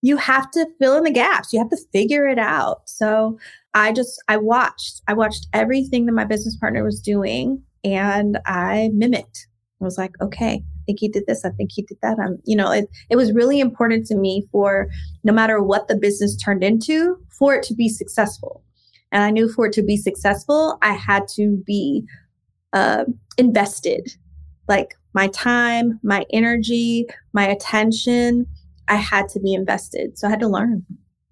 You 0.00 0.16
have 0.16 0.50
to 0.52 0.66
fill 0.80 0.96
in 0.96 1.04
the 1.04 1.12
gaps. 1.12 1.52
You 1.52 1.60
have 1.60 1.70
to 1.70 1.78
figure 1.92 2.26
it 2.26 2.38
out. 2.38 2.88
So 2.88 3.38
I 3.74 3.92
just, 3.92 4.20
I 4.26 4.38
watched, 4.38 5.02
I 5.06 5.12
watched 5.12 5.46
everything 5.52 6.06
that 6.06 6.12
my 6.12 6.24
business 6.24 6.56
partner 6.56 6.82
was 6.82 7.00
doing 7.00 7.62
and 7.84 8.40
I 8.44 8.90
mimicked. 8.92 9.46
I 9.80 9.84
was 9.84 9.98
like, 9.98 10.20
okay, 10.20 10.54
I 10.54 10.82
think 10.86 10.98
he 10.98 11.08
did 11.08 11.26
this. 11.28 11.44
I 11.44 11.50
think 11.50 11.70
he 11.72 11.82
did 11.82 11.98
that. 12.02 12.18
I'm, 12.18 12.38
you 12.44 12.56
know, 12.56 12.72
it, 12.72 12.88
it 13.08 13.16
was 13.16 13.32
really 13.32 13.60
important 13.60 14.06
to 14.06 14.16
me 14.16 14.48
for 14.50 14.88
no 15.22 15.32
matter 15.32 15.62
what 15.62 15.86
the 15.86 15.96
business 15.96 16.36
turned 16.36 16.64
into, 16.64 17.16
for 17.30 17.54
it 17.54 17.62
to 17.64 17.74
be 17.74 17.88
successful. 17.88 18.64
And 19.12 19.22
I 19.22 19.30
knew 19.30 19.48
for 19.48 19.66
it 19.66 19.72
to 19.74 19.82
be 19.82 19.96
successful, 19.96 20.78
I 20.82 20.94
had 20.94 21.28
to 21.36 21.62
be 21.64 22.04
uh, 22.72 23.04
invested 23.38 24.14
like 24.68 24.94
my 25.14 25.28
time, 25.28 26.00
my 26.02 26.24
energy, 26.32 27.06
my 27.32 27.46
attention, 27.46 28.46
I 28.88 28.96
had 28.96 29.28
to 29.30 29.40
be 29.40 29.52
invested. 29.52 30.18
So 30.18 30.26
I 30.26 30.30
had 30.30 30.40
to 30.40 30.48
learn. 30.48 30.84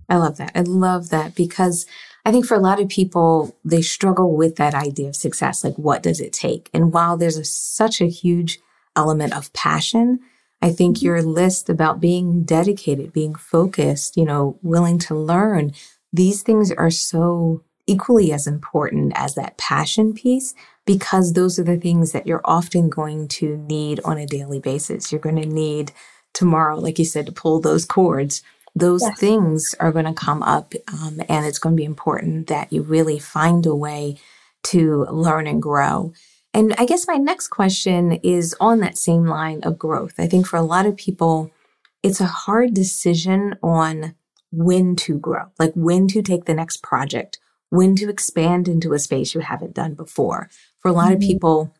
I 0.08 0.16
love 0.16 0.36
that. 0.36 0.52
I 0.54 0.60
love 0.60 1.10
that 1.10 1.34
because 1.34 1.86
I 2.24 2.32
think 2.32 2.44
for 2.44 2.54
a 2.54 2.60
lot 2.60 2.80
of 2.80 2.88
people, 2.88 3.56
they 3.64 3.80
struggle 3.80 4.36
with 4.36 4.56
that 4.56 4.74
idea 4.74 5.08
of 5.08 5.16
success. 5.16 5.64
Like, 5.64 5.76
what 5.76 6.02
does 6.02 6.20
it 6.20 6.32
take? 6.32 6.68
And 6.74 6.92
while 6.92 7.16
there's 7.16 7.38
a, 7.38 7.44
such 7.44 8.00
a 8.00 8.08
huge 8.08 8.58
element 8.96 9.34
of 9.34 9.52
passion, 9.52 10.20
I 10.60 10.70
think 10.70 10.98
mm-hmm. 10.98 11.06
your 11.06 11.22
list 11.22 11.70
about 11.70 12.00
being 12.00 12.42
dedicated, 12.42 13.12
being 13.12 13.34
focused, 13.34 14.16
you 14.16 14.24
know, 14.24 14.58
willing 14.62 14.98
to 15.00 15.14
learn, 15.14 15.72
these 16.12 16.42
things 16.42 16.72
are 16.72 16.90
so 16.90 17.62
equally 17.90 18.32
as 18.32 18.46
important 18.46 19.12
as 19.16 19.34
that 19.34 19.58
passion 19.58 20.14
piece 20.14 20.54
because 20.86 21.32
those 21.32 21.58
are 21.58 21.64
the 21.64 21.76
things 21.76 22.12
that 22.12 22.26
you're 22.26 22.40
often 22.44 22.88
going 22.88 23.26
to 23.26 23.56
need 23.56 24.00
on 24.04 24.16
a 24.16 24.26
daily 24.26 24.60
basis. 24.60 25.10
You're 25.10 25.20
going 25.20 25.42
to 25.42 25.46
need 25.46 25.90
tomorrow, 26.32 26.78
like 26.78 27.00
you 27.00 27.04
said, 27.04 27.26
to 27.26 27.32
pull 27.32 27.60
those 27.60 27.84
cords. 27.84 28.42
Those 28.76 29.02
yes. 29.02 29.18
things 29.18 29.74
are 29.80 29.90
going 29.90 30.04
to 30.04 30.12
come 30.12 30.44
up, 30.44 30.74
um, 30.92 31.20
and 31.28 31.44
it's 31.44 31.58
going 31.58 31.74
to 31.74 31.80
be 31.80 31.84
important 31.84 32.46
that 32.46 32.72
you 32.72 32.82
really 32.82 33.18
find 33.18 33.66
a 33.66 33.74
way 33.74 34.16
to 34.64 35.06
learn 35.10 35.48
and 35.48 35.60
grow. 35.60 36.12
And 36.54 36.74
I 36.78 36.86
guess 36.86 37.08
my 37.08 37.16
next 37.16 37.48
question 37.48 38.12
is 38.22 38.54
on 38.60 38.78
that 38.80 38.96
same 38.96 39.26
line 39.26 39.60
of 39.64 39.78
growth. 39.78 40.14
I 40.18 40.28
think 40.28 40.46
for 40.46 40.56
a 40.56 40.62
lot 40.62 40.86
of 40.86 40.96
people, 40.96 41.50
it's 42.04 42.20
a 42.20 42.26
hard 42.26 42.72
decision 42.72 43.56
on 43.62 44.14
when 44.52 44.96
to 44.96 45.18
grow, 45.18 45.46
like 45.58 45.72
when 45.74 46.08
to 46.08 46.22
take 46.22 46.44
the 46.44 46.54
next 46.54 46.82
project, 46.82 47.38
when 47.70 47.96
to 47.96 48.10
expand 48.10 48.68
into 48.68 48.92
a 48.92 48.98
space 48.98 49.34
you 49.34 49.40
haven't 49.40 49.74
done 49.74 49.94
before. 49.94 50.48
For 50.78 50.88
a 50.88 50.92
lot 50.92 51.06
mm-hmm. 51.06 51.14
of 51.14 51.20
people, 51.20 51.74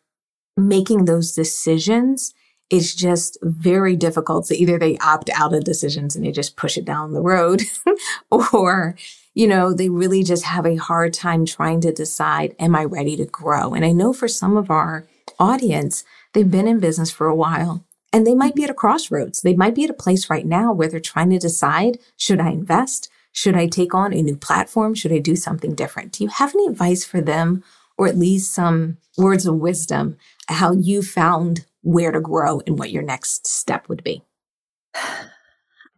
making 0.57 1.05
those 1.05 1.33
decisions 1.33 2.35
is 2.71 2.95
just 2.95 3.37
very 3.43 3.97
difficult. 3.97 4.47
So 4.47 4.55
either 4.55 4.79
they 4.79 4.97
opt 4.99 5.29
out 5.31 5.53
of 5.53 5.65
decisions 5.65 6.15
and 6.15 6.25
they 6.25 6.31
just 6.31 6.57
push 6.57 6.79
it 6.79 6.85
down 6.85 7.13
the 7.13 7.21
road, 7.21 7.63
or, 8.31 8.97
you 9.35 9.49
know, 9.49 9.75
they 9.75 9.89
really 9.89 10.23
just 10.23 10.45
have 10.45 10.65
a 10.65 10.77
hard 10.77 11.13
time 11.13 11.45
trying 11.45 11.81
to 11.81 11.93
decide, 11.93 12.55
am 12.61 12.77
I 12.77 12.85
ready 12.85 13.17
to 13.17 13.27
grow? 13.27 13.75
And 13.75 13.85
I 13.85 13.91
know 13.91 14.13
for 14.13 14.29
some 14.29 14.57
of 14.57 14.71
our 14.71 15.07
audience, 15.39 16.05
they've 16.33 16.51
been 16.51 16.69
in 16.69 16.79
business 16.79 17.11
for 17.11 17.27
a 17.27 17.35
while 17.35 17.85
and 18.13 18.25
they 18.27 18.35
might 18.35 18.55
be 18.55 18.65
at 18.65 18.71
a 18.71 18.75
crossroads. 18.75 19.43
They 19.43 19.55
might 19.55 19.75
be 19.75 19.85
at 19.85 19.91
a 19.91 19.95
place 19.95 20.31
right 20.31 20.47
now 20.47 20.73
where 20.73 20.89
they're 20.89 21.01
trying 21.01 21.31
to 21.31 21.39
decide, 21.39 21.99
should 22.17 22.41
I 22.41 22.51
invest? 22.51 23.11
Should 23.33 23.57
I 23.57 23.67
take 23.67 23.95
on 23.95 24.13
a 24.13 24.23
new 24.23 24.37
platform? 24.37 24.95
Should 24.95 25.13
I 25.13 25.19
do 25.19 25.37
something 25.37 25.75
different? 25.75 26.13
Do 26.13 26.25
you 26.25 26.31
have 26.31 26.55
any 26.55 26.67
advice 26.67 27.05
for 27.05 27.21
them 27.21 27.63
or 27.97 28.07
at 28.07 28.19
least 28.19 28.53
some 28.53 28.97
words 29.17 29.47
of 29.47 29.57
wisdom 29.57 30.17
how 30.49 30.73
you 30.73 31.03
found 31.03 31.67
where 31.83 32.13
to 32.13 32.21
grow 32.21 32.61
and 32.67 32.79
what 32.79 32.91
your 32.91 33.03
next 33.03 33.47
step 33.47 33.89
would 33.89 34.03
be? 34.03 34.23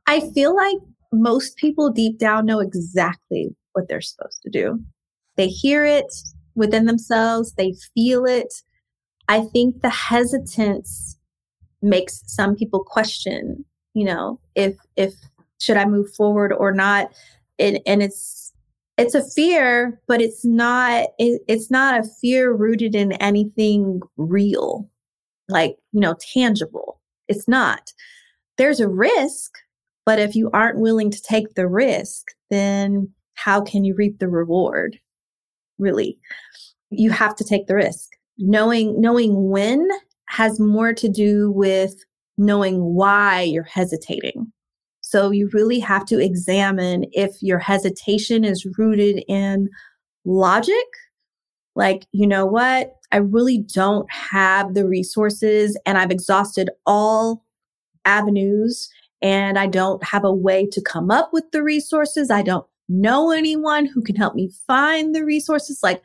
I 0.06 0.30
feel 0.34 0.54
like 0.54 0.78
most 1.12 1.56
people 1.56 1.90
deep 1.90 2.18
down 2.18 2.46
know 2.46 2.60
exactly 2.60 3.54
what 3.72 3.88
they're 3.88 4.00
supposed 4.00 4.42
to 4.42 4.50
do. 4.50 4.80
They 5.36 5.48
hear 5.48 5.84
it, 5.84 6.12
within 6.54 6.86
themselves, 6.86 7.54
they 7.54 7.74
feel 7.94 8.24
it. 8.24 8.52
I 9.28 9.42
think 9.42 9.80
the 9.80 9.90
hesitance 9.90 11.18
makes 11.80 12.22
some 12.26 12.54
people 12.54 12.84
question, 12.84 13.64
you 13.94 14.04
know, 14.04 14.40
if 14.54 14.76
if 14.96 15.14
should 15.62 15.77
I 15.77 15.85
move 15.85 16.12
forward 16.14 16.53
or 16.53 16.72
not? 16.72 17.12
And, 17.59 17.79
and 17.87 18.03
it's 18.03 18.53
it's 18.98 19.14
a 19.14 19.25
fear, 19.31 20.01
but 20.07 20.20
it's 20.20 20.44
not 20.44 21.07
it, 21.18 21.42
it's 21.48 21.70
not 21.70 21.98
a 21.98 22.09
fear 22.20 22.53
rooted 22.53 22.94
in 22.94 23.12
anything 23.12 24.01
real, 24.16 24.88
like 25.48 25.77
you 25.92 26.01
know, 26.01 26.16
tangible. 26.33 27.01
It's 27.29 27.48
not. 27.48 27.92
There's 28.59 28.81
a 28.81 28.88
risk, 28.88 29.53
but 30.05 30.18
if 30.18 30.35
you 30.35 30.51
aren't 30.53 30.81
willing 30.81 31.11
to 31.11 31.22
take 31.22 31.55
the 31.55 31.68
risk, 31.68 32.29
then 32.51 33.11
how 33.35 33.62
can 33.62 33.85
you 33.85 33.94
reap 33.94 34.18
the 34.18 34.29
reward? 34.29 34.98
Really, 35.79 36.18
you 36.90 37.11
have 37.11 37.35
to 37.37 37.44
take 37.44 37.66
the 37.66 37.77
risk. 37.77 38.11
Knowing 38.38 39.01
knowing 39.01 39.51
when 39.51 39.88
has 40.27 40.59
more 40.59 40.92
to 40.92 41.09
do 41.09 41.51
with 41.53 41.94
knowing 42.37 42.81
why 42.81 43.42
you're 43.42 43.62
hesitating 43.62 44.53
so 45.12 45.31
you 45.31 45.51
really 45.53 45.79
have 45.79 46.07
to 46.07 46.18
examine 46.18 47.05
if 47.12 47.42
your 47.42 47.59
hesitation 47.59 48.44
is 48.44 48.66
rooted 48.79 49.22
in 49.29 49.68
logic. 50.25 50.87
Like, 51.77 52.07
you 52.12 52.27
know 52.27 52.46
what? 52.46 52.94
I 53.12 53.18
really 53.18 53.59
don't 53.59 54.11
have 54.11 54.72
the 54.72 54.88
resources 54.88 55.79
and 55.85 55.98
I've 55.98 56.11
exhausted 56.11 56.70
all 56.87 57.44
avenues 58.07 58.88
and 59.20 59.59
I 59.59 59.66
don't 59.66 60.03
have 60.03 60.25
a 60.25 60.33
way 60.33 60.66
to 60.72 60.81
come 60.81 61.11
up 61.11 61.31
with 61.31 61.44
the 61.53 61.62
resources. 61.62 62.31
I 62.31 62.40
don't 62.40 62.66
know 62.88 63.33
anyone 63.33 63.85
who 63.85 64.01
can 64.01 64.16
help 64.16 64.35
me 64.35 64.51
find 64.66 65.14
the 65.14 65.27
resources. 65.27 65.81
Like, 65.83 66.03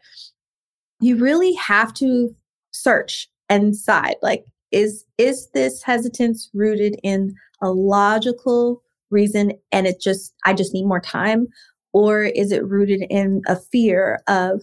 you 0.99 1.15
really 1.15 1.53
have 1.53 1.93
to 1.93 2.35
search 2.73 3.29
decide 3.49 4.15
like 4.21 4.43
is 4.71 5.05
is 5.17 5.47
this 5.53 5.81
hesitance 5.81 6.49
rooted 6.53 6.99
in 7.01 7.33
a 7.61 7.71
logical 7.71 8.83
reason 9.09 9.53
and 9.71 9.87
it 9.87 9.99
just, 10.01 10.33
I 10.45 10.53
just 10.53 10.73
need 10.73 10.85
more 10.85 10.99
time? 10.99 11.47
Or 11.93 12.23
is 12.23 12.51
it 12.51 12.65
rooted 12.65 13.03
in 13.09 13.41
a 13.47 13.55
fear 13.55 14.21
of 14.27 14.61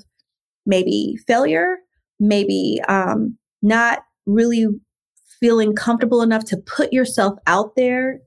maybe 0.67 1.19
failure, 1.27 1.79
maybe 2.21 2.81
um, 2.89 3.37
not 3.63 4.01
really 4.27 4.67
feeling 5.41 5.75
comfortable 5.75 6.23
enough 6.23 6.45
to 6.45 6.57
put 6.57 6.93
yourself 6.93 7.39
out 7.47 7.77
there, 7.77 8.21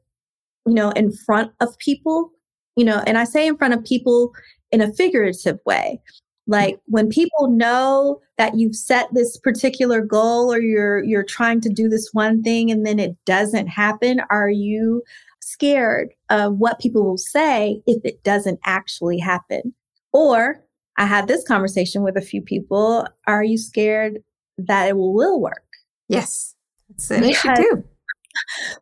you 0.66 0.74
know, 0.74 0.92
in 0.92 1.12
front 1.12 1.52
of 1.62 1.78
people, 1.80 2.32
you 2.76 2.86
know, 2.86 3.02
and 3.08 3.18
I 3.18 3.24
say 3.24 3.48
in 3.48 3.58
front 3.58 3.74
of 3.74 3.84
people 3.84 4.34
in 4.72 4.82
a 4.82 4.94
figurative 4.94 5.60
way. 5.66 6.02
Like 6.48 6.80
when 6.86 7.10
people 7.10 7.50
know 7.50 8.22
that 8.38 8.58
you've 8.58 8.76
set 8.76 9.14
this 9.14 9.38
particular 9.38 10.02
goal 10.02 10.54
or 10.54 10.62
you're 10.62 11.04
you're 11.04 11.24
trying 11.24 11.60
to 11.62 11.70
do 11.70 11.90
this 11.90 12.10
one 12.14 12.42
thing 12.42 12.72
and 12.72 12.86
then 12.86 13.00
it 13.00 13.18
doesn't 13.26 13.68
happen, 13.68 14.22
are 14.30 14.50
you 14.50 15.04
scared 15.48 16.10
of 16.30 16.58
what 16.58 16.80
people 16.80 17.04
will 17.06 17.18
say 17.18 17.82
if 17.88 18.04
it 18.04 18.24
doesn't 18.24 18.60
actually 18.66 19.20
happen. 19.20 19.74
Or 20.14 20.64
I 20.98 21.06
had 21.06 21.28
this 21.28 21.44
conversation 21.48 22.04
with 22.04 22.18
a 22.18 22.22
few 22.22 22.42
people. 22.42 23.08
Are 23.28 23.44
you 23.44 23.58
scared 23.58 24.20
that 24.58 24.90
it 24.90 24.98
will 24.98 25.42
work? 25.42 25.64
Yes, 26.10 26.56
it's 26.90 27.12
an 27.12 27.22
because, 27.22 27.36
issue 27.36 27.56
too. 27.56 27.84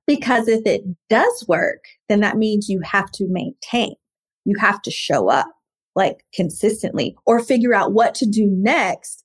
Because 0.06 0.50
if 0.50 0.66
it 0.66 0.84
does 1.10 1.46
work, 1.48 1.86
then 2.10 2.20
that 2.20 2.36
means 2.36 2.68
you 2.68 2.82
have 2.82 3.10
to 3.12 3.26
maintain, 3.30 3.96
you 4.44 4.58
have 4.60 4.82
to 4.82 4.92
show 4.92 5.30
up 5.30 5.48
like 5.96 6.26
consistently 6.34 7.16
or 7.26 7.40
figure 7.40 7.74
out 7.74 7.94
what 7.94 8.14
to 8.16 8.26
do 8.26 8.48
next 8.48 9.24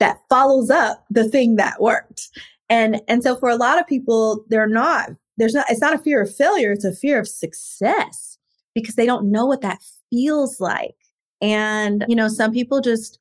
that 0.00 0.18
follows 0.28 0.68
up 0.68 1.04
the 1.10 1.28
thing 1.28 1.56
that 1.56 1.80
worked. 1.80 2.28
And 2.68 3.00
and 3.08 3.22
so 3.22 3.36
for 3.36 3.48
a 3.48 3.56
lot 3.56 3.78
of 3.78 3.86
people, 3.86 4.44
they're 4.48 4.68
not 4.68 5.10
there's 5.38 5.54
not 5.54 5.66
it's 5.70 5.80
not 5.80 5.94
a 5.94 5.98
fear 5.98 6.20
of 6.20 6.34
failure 6.34 6.72
it's 6.72 6.84
a 6.84 6.92
fear 6.94 7.18
of 7.18 7.28
success 7.28 8.38
because 8.74 8.94
they 8.94 9.06
don't 9.06 9.30
know 9.30 9.46
what 9.46 9.60
that 9.60 9.82
feels 10.10 10.60
like. 10.60 10.94
And 11.40 12.04
you 12.08 12.16
know 12.16 12.28
some 12.28 12.52
people 12.52 12.80
just 12.80 13.18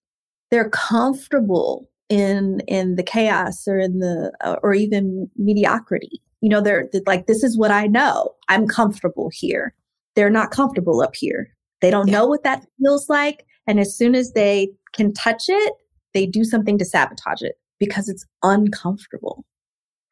they're 0.49 0.69
comfortable 0.69 1.89
in 2.09 2.61
in 2.67 2.95
the 2.95 3.03
chaos 3.03 3.67
or 3.67 3.77
in 3.79 3.99
the 3.99 4.31
uh, 4.41 4.55
or 4.63 4.73
even 4.73 5.29
mediocrity. 5.35 6.21
You 6.41 6.49
know 6.49 6.61
they're, 6.61 6.89
they're, 6.91 7.01
like 7.05 7.27
this 7.27 7.43
is 7.43 7.57
what 7.57 7.71
i 7.71 7.87
know. 7.87 8.33
I'm 8.49 8.67
comfortable 8.67 9.29
here. 9.31 9.75
They're 10.15 10.29
not 10.29 10.51
comfortable 10.51 11.01
up 11.01 11.15
here. 11.15 11.49
They 11.81 11.91
don't 11.91 12.07
yeah. 12.07 12.13
know 12.13 12.27
what 12.27 12.43
that 12.43 12.65
feels 12.79 13.07
like 13.07 13.45
and 13.67 13.79
as 13.79 13.95
soon 13.95 14.15
as 14.15 14.33
they 14.33 14.69
can 14.93 15.13
touch 15.13 15.45
it 15.47 15.73
they 16.13 16.25
do 16.25 16.43
something 16.43 16.79
to 16.79 16.85
sabotage 16.85 17.43
it 17.43 17.59
because 17.79 18.09
it's 18.09 18.25
uncomfortable. 18.41 19.45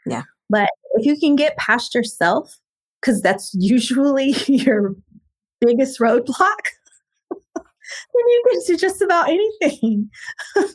Yeah 0.06 0.24
but 0.49 0.69
if 0.93 1.05
you 1.05 1.17
can 1.17 1.36
get 1.36 1.58
past 1.58 1.95
yourself, 1.95 2.58
because 3.01 3.21
that's 3.21 3.51
usually 3.53 4.31
your 4.47 4.95
biggest 5.62 5.99
roadblock, 5.99 6.62
then 7.31 7.63
you 8.13 8.43
can 8.49 8.62
do 8.67 8.77
just 8.77 9.01
about 9.01 9.29
anything. 9.29 10.10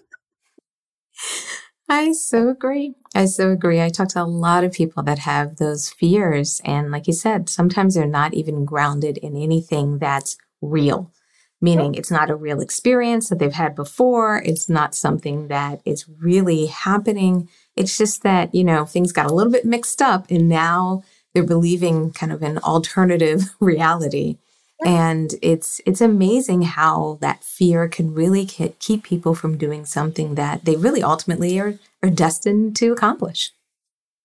I 1.88 2.12
so 2.12 2.48
agree. 2.48 2.94
I 3.16 3.24
so 3.24 3.50
agree. 3.50 3.82
I 3.82 3.88
talk 3.88 4.08
to 4.10 4.22
a 4.22 4.24
lot 4.24 4.62
of 4.62 4.72
people 4.72 5.02
that 5.02 5.18
have 5.18 5.56
those 5.56 5.90
fears. 5.90 6.60
And 6.64 6.92
like 6.92 7.08
you 7.08 7.12
said, 7.12 7.48
sometimes 7.48 7.96
they're 7.96 8.06
not 8.06 8.32
even 8.32 8.64
grounded 8.64 9.18
in 9.18 9.36
anything 9.36 9.98
that's 9.98 10.36
real, 10.62 11.12
meaning 11.60 11.96
it's 11.96 12.10
not 12.10 12.30
a 12.30 12.36
real 12.36 12.60
experience 12.60 13.28
that 13.28 13.40
they've 13.40 13.52
had 13.52 13.74
before. 13.74 14.40
It's 14.44 14.68
not 14.68 14.94
something 14.94 15.48
that 15.48 15.80
is 15.84 16.08
really 16.08 16.66
happening. 16.66 17.48
It's 17.80 17.98
just 17.98 18.22
that, 18.22 18.54
you 18.54 18.64
know, 18.64 18.84
things 18.84 19.12
got 19.12 19.30
a 19.30 19.34
little 19.34 19.52
bit 19.52 19.64
mixed 19.64 20.02
up 20.02 20.26
and 20.30 20.48
now 20.48 21.02
they're 21.32 21.42
believing 21.42 22.12
kind 22.12 22.32
of 22.32 22.42
an 22.42 22.58
alternative 22.58 23.54
reality. 23.60 24.38
And 24.82 25.34
it's 25.42 25.80
it's 25.84 26.00
amazing 26.00 26.62
how 26.62 27.18
that 27.20 27.44
fear 27.44 27.86
can 27.86 28.14
really 28.14 28.46
keep 28.46 29.04
people 29.04 29.34
from 29.34 29.58
doing 29.58 29.84
something 29.84 30.36
that 30.36 30.64
they 30.64 30.74
really 30.76 31.02
ultimately 31.02 31.58
are, 31.60 31.78
are 32.02 32.08
destined 32.08 32.76
to 32.76 32.90
accomplish. 32.90 33.52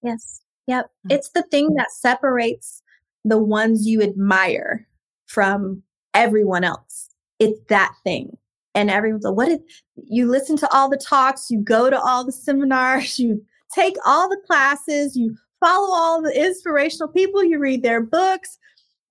Yes. 0.01 0.41
Yep. 0.67 0.89
Mm. 1.07 1.13
It's 1.13 1.29
the 1.29 1.43
thing 1.43 1.73
that 1.73 1.91
separates 1.91 2.81
the 3.25 3.37
ones 3.37 3.85
you 3.85 4.01
admire 4.01 4.87
from 5.25 5.83
everyone 6.13 6.63
else. 6.63 7.09
It's 7.37 7.59
that 7.67 7.93
thing 8.05 8.37
and 8.75 8.91
everyone's 8.91 9.23
like, 9.23 9.35
what 9.35 9.49
if 9.49 9.61
you 9.95 10.27
listen 10.27 10.57
to 10.57 10.71
all 10.71 10.89
the 10.89 10.97
talks, 10.97 11.49
you 11.49 11.63
go 11.63 11.89
to 11.89 11.99
all 11.99 12.25
the 12.25 12.31
seminars, 12.31 13.17
you 13.19 13.43
take 13.73 13.95
all 14.05 14.29
the 14.29 14.41
classes, 14.45 15.15
you 15.15 15.35
follow 15.59 15.95
all 15.95 16.21
the 16.21 16.37
inspirational 16.37 17.07
people, 17.07 17.43
you 17.43 17.57
read 17.57 17.81
their 17.81 18.01
books. 18.01 18.59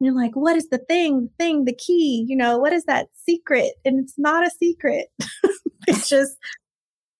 You're 0.00 0.14
like, 0.14 0.36
what 0.36 0.56
is 0.56 0.68
the 0.68 0.78
thing, 0.78 1.22
the 1.22 1.44
thing, 1.44 1.64
the 1.64 1.74
key? 1.74 2.26
You 2.28 2.36
know, 2.36 2.58
what 2.58 2.72
is 2.72 2.84
that 2.84 3.08
secret? 3.14 3.72
And 3.84 3.98
it's 3.98 4.18
not 4.18 4.46
a 4.46 4.50
secret. 4.50 5.06
it's 5.88 6.08
just, 6.08 6.36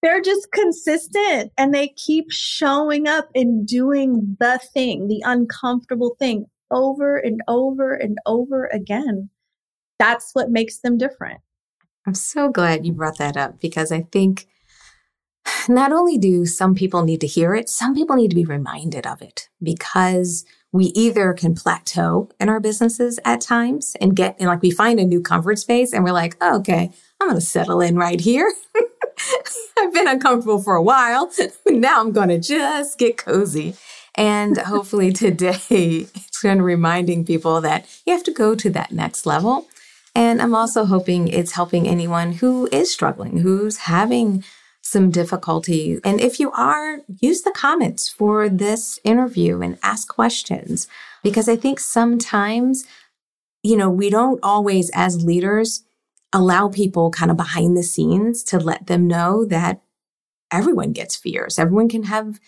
they're 0.02 0.20
just 0.20 0.50
consistent 0.52 1.50
and 1.56 1.72
they 1.72 1.88
keep 1.96 2.30
showing 2.30 3.08
up 3.08 3.30
and 3.34 3.66
doing 3.66 4.36
the 4.38 4.60
thing, 4.74 5.08
the 5.08 5.22
uncomfortable 5.24 6.16
thing 6.18 6.44
over 6.70 7.16
and 7.16 7.40
over 7.48 7.94
and 7.94 8.18
over 8.26 8.66
again. 8.66 9.30
That's 9.98 10.34
what 10.34 10.50
makes 10.50 10.80
them 10.80 10.98
different. 10.98 11.40
I'm 12.06 12.14
so 12.14 12.50
glad 12.50 12.84
you 12.84 12.92
brought 12.92 13.18
that 13.18 13.36
up 13.36 13.60
because 13.60 13.90
I 13.90 14.02
think 14.02 14.46
not 15.68 15.92
only 15.92 16.18
do 16.18 16.46
some 16.46 16.74
people 16.74 17.02
need 17.02 17.20
to 17.20 17.26
hear 17.26 17.54
it, 17.54 17.68
some 17.68 17.94
people 17.94 18.16
need 18.16 18.30
to 18.30 18.36
be 18.36 18.44
reminded 18.44 19.06
of 19.06 19.22
it 19.22 19.48
because 19.62 20.44
we 20.72 20.86
either 20.86 21.32
can 21.32 21.54
plateau 21.54 22.28
in 22.40 22.48
our 22.48 22.60
businesses 22.60 23.20
at 23.24 23.40
times 23.40 23.96
and 24.00 24.16
get, 24.16 24.36
and 24.38 24.48
like 24.48 24.60
we 24.60 24.70
find 24.70 24.98
a 24.98 25.04
new 25.04 25.20
comfort 25.20 25.58
space 25.58 25.92
and 25.92 26.02
we're 26.02 26.12
like, 26.12 26.36
oh, 26.40 26.58
okay, 26.58 26.90
I'm 27.20 27.28
going 27.28 27.40
to 27.40 27.46
settle 27.46 27.80
in 27.80 27.96
right 27.96 28.20
here. 28.20 28.52
I've 29.78 29.94
been 29.94 30.08
uncomfortable 30.08 30.60
for 30.60 30.74
a 30.74 30.82
while. 30.82 31.30
now 31.68 32.00
I'm 32.00 32.12
going 32.12 32.28
to 32.28 32.40
just 32.40 32.98
get 32.98 33.16
cozy. 33.16 33.76
And 34.16 34.58
hopefully 34.58 35.12
today 35.12 35.58
it's 35.70 36.44
of 36.44 36.58
reminding 36.58 37.24
people 37.24 37.60
that 37.62 37.86
you 38.04 38.12
have 38.12 38.24
to 38.24 38.32
go 38.32 38.54
to 38.54 38.70
that 38.70 38.92
next 38.92 39.26
level 39.26 39.66
and 40.14 40.40
I'm 40.40 40.54
also 40.54 40.84
hoping 40.84 41.28
it's 41.28 41.52
helping 41.52 41.88
anyone 41.88 42.32
who 42.32 42.68
is 42.70 42.92
struggling, 42.92 43.38
who's 43.38 43.78
having 43.78 44.44
some 44.80 45.10
difficulty. 45.10 45.98
And 46.04 46.20
if 46.20 46.38
you 46.38 46.52
are, 46.52 47.00
use 47.20 47.42
the 47.42 47.50
comments 47.50 48.08
for 48.08 48.48
this 48.48 49.00
interview 49.02 49.60
and 49.62 49.78
ask 49.82 50.08
questions 50.08 50.86
because 51.22 51.48
I 51.48 51.56
think 51.56 51.80
sometimes, 51.80 52.84
you 53.62 53.76
know, 53.76 53.90
we 53.90 54.10
don't 54.10 54.38
always, 54.42 54.90
as 54.94 55.24
leaders, 55.24 55.82
allow 56.32 56.68
people 56.68 57.10
kind 57.10 57.30
of 57.30 57.36
behind 57.36 57.76
the 57.76 57.82
scenes 57.82 58.42
to 58.44 58.58
let 58.58 58.86
them 58.86 59.06
know 59.06 59.44
that 59.46 59.80
everyone 60.50 60.92
gets 60.92 61.16
fears. 61.16 61.58
Everyone 61.58 61.88
can 61.88 62.04
have 62.04 62.38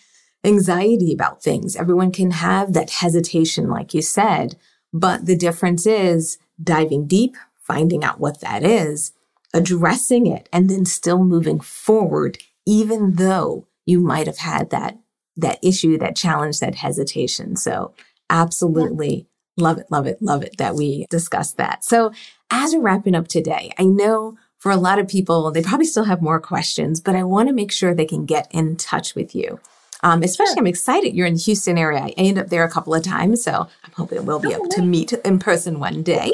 anxiety 0.43 1.11
about 1.13 1.41
things. 1.41 1.75
Everyone 1.75 2.11
can 2.11 2.31
have 2.31 2.73
that 2.73 2.91
hesitation, 2.91 3.67
like 3.69 3.93
you 3.93 4.01
said. 4.01 4.55
But 4.93 5.25
the 5.25 5.35
difference 5.35 5.85
is 5.85 6.37
diving 6.61 7.07
deep, 7.07 7.35
finding 7.67 8.03
out 8.03 8.19
what 8.19 8.41
that 8.41 8.63
is 8.63 9.11
addressing 9.53 10.27
it 10.27 10.47
and 10.51 10.69
then 10.69 10.85
still 10.85 11.23
moving 11.23 11.59
forward, 11.59 12.37
even 12.65 13.13
though 13.13 13.65
you 13.85 13.99
might 13.99 14.27
have 14.27 14.37
had 14.37 14.69
that 14.69 14.97
that 15.39 15.59
issue, 15.61 15.99
that 15.99 16.15
challenge, 16.15 16.59
that 16.59 16.75
hesitation. 16.75 17.55
So 17.55 17.93
absolutely 18.29 19.27
yeah. 19.55 19.63
love 19.63 19.77
it, 19.77 19.85
love 19.91 20.07
it, 20.07 20.19
love 20.19 20.41
it 20.41 20.57
that 20.57 20.73
we 20.73 21.05
discussed 21.11 21.57
that. 21.57 21.83
So 21.83 22.11
as 22.49 22.73
we're 22.73 22.81
wrapping 22.81 23.13
up 23.13 23.27
today, 23.27 23.71
I 23.77 23.83
know 23.83 24.35
for 24.57 24.71
a 24.71 24.77
lot 24.77 24.97
of 24.97 25.07
people, 25.07 25.51
they 25.51 25.61
probably 25.61 25.85
still 25.85 26.05
have 26.05 26.23
more 26.23 26.39
questions, 26.39 26.99
but 26.99 27.15
I 27.15 27.23
want 27.23 27.49
to 27.49 27.53
make 27.53 27.71
sure 27.71 27.93
they 27.93 28.05
can 28.05 28.25
get 28.25 28.47
in 28.51 28.77
touch 28.77 29.13
with 29.13 29.35
you. 29.35 29.59
Um, 30.01 30.23
especially, 30.23 30.53
sure. 30.53 30.59
I'm 30.59 30.67
excited 30.67 31.15
you're 31.15 31.27
in 31.27 31.35
the 31.35 31.39
Houston 31.39 31.77
area. 31.77 31.99
I 31.99 32.13
ended 32.17 32.43
up 32.43 32.49
there 32.49 32.63
a 32.63 32.69
couple 32.69 32.93
of 32.93 33.03
times, 33.03 33.43
so 33.43 33.67
I'm 33.83 33.91
hoping 33.93 34.25
we'll 34.25 34.39
be 34.39 34.53
oh, 34.53 34.57
able 34.57 34.69
to 34.69 34.81
meet 34.81 35.13
in 35.13 35.39
person 35.39 35.79
one 35.79 36.03
day. 36.03 36.31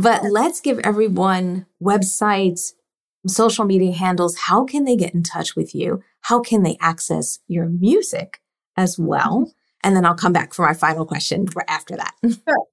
But 0.00 0.24
let's 0.24 0.62
give 0.62 0.78
everyone 0.78 1.66
websites, 1.82 2.72
social 3.26 3.66
media 3.66 3.92
handles. 3.92 4.34
How 4.34 4.64
can 4.64 4.84
they 4.84 4.96
get 4.96 5.12
in 5.12 5.22
touch 5.22 5.54
with 5.54 5.74
you? 5.74 6.02
How 6.22 6.40
can 6.40 6.62
they 6.62 6.78
access 6.80 7.38
your 7.48 7.66
music 7.66 8.40
as 8.78 8.98
well? 8.98 9.52
And 9.84 9.94
then 9.94 10.06
I'll 10.06 10.14
come 10.14 10.32
back 10.32 10.54
for 10.54 10.64
my 10.64 10.72
final 10.72 11.04
question 11.04 11.46
after 11.68 11.96
that. 11.96 12.14
Sure. 12.48 12.66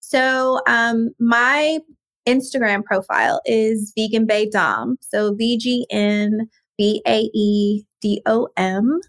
So, 0.00 0.60
um, 0.66 1.10
my 1.18 1.78
Instagram 2.26 2.84
profile 2.84 3.40
is 3.46 3.92
Vegan 3.96 4.26
Bae 4.26 4.46
Dom. 4.50 4.96
So, 5.00 5.34
V 5.34 5.56
G 5.56 5.86
N 5.90 6.48
B 6.76 7.02
A 7.06 7.30
E 7.34 7.84
D 8.02 8.20
O 8.26 8.48
M. 8.58 9.00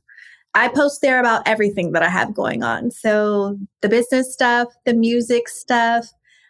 I 0.53 0.69
post 0.69 1.01
there 1.01 1.19
about 1.19 1.45
everything 1.45 1.91
that 1.91 2.03
I 2.03 2.09
have 2.09 2.33
going 2.33 2.63
on. 2.63 2.91
So, 2.91 3.57
the 3.81 3.89
business 3.89 4.31
stuff, 4.33 4.69
the 4.85 4.93
music 4.93 5.47
stuff, 5.49 6.09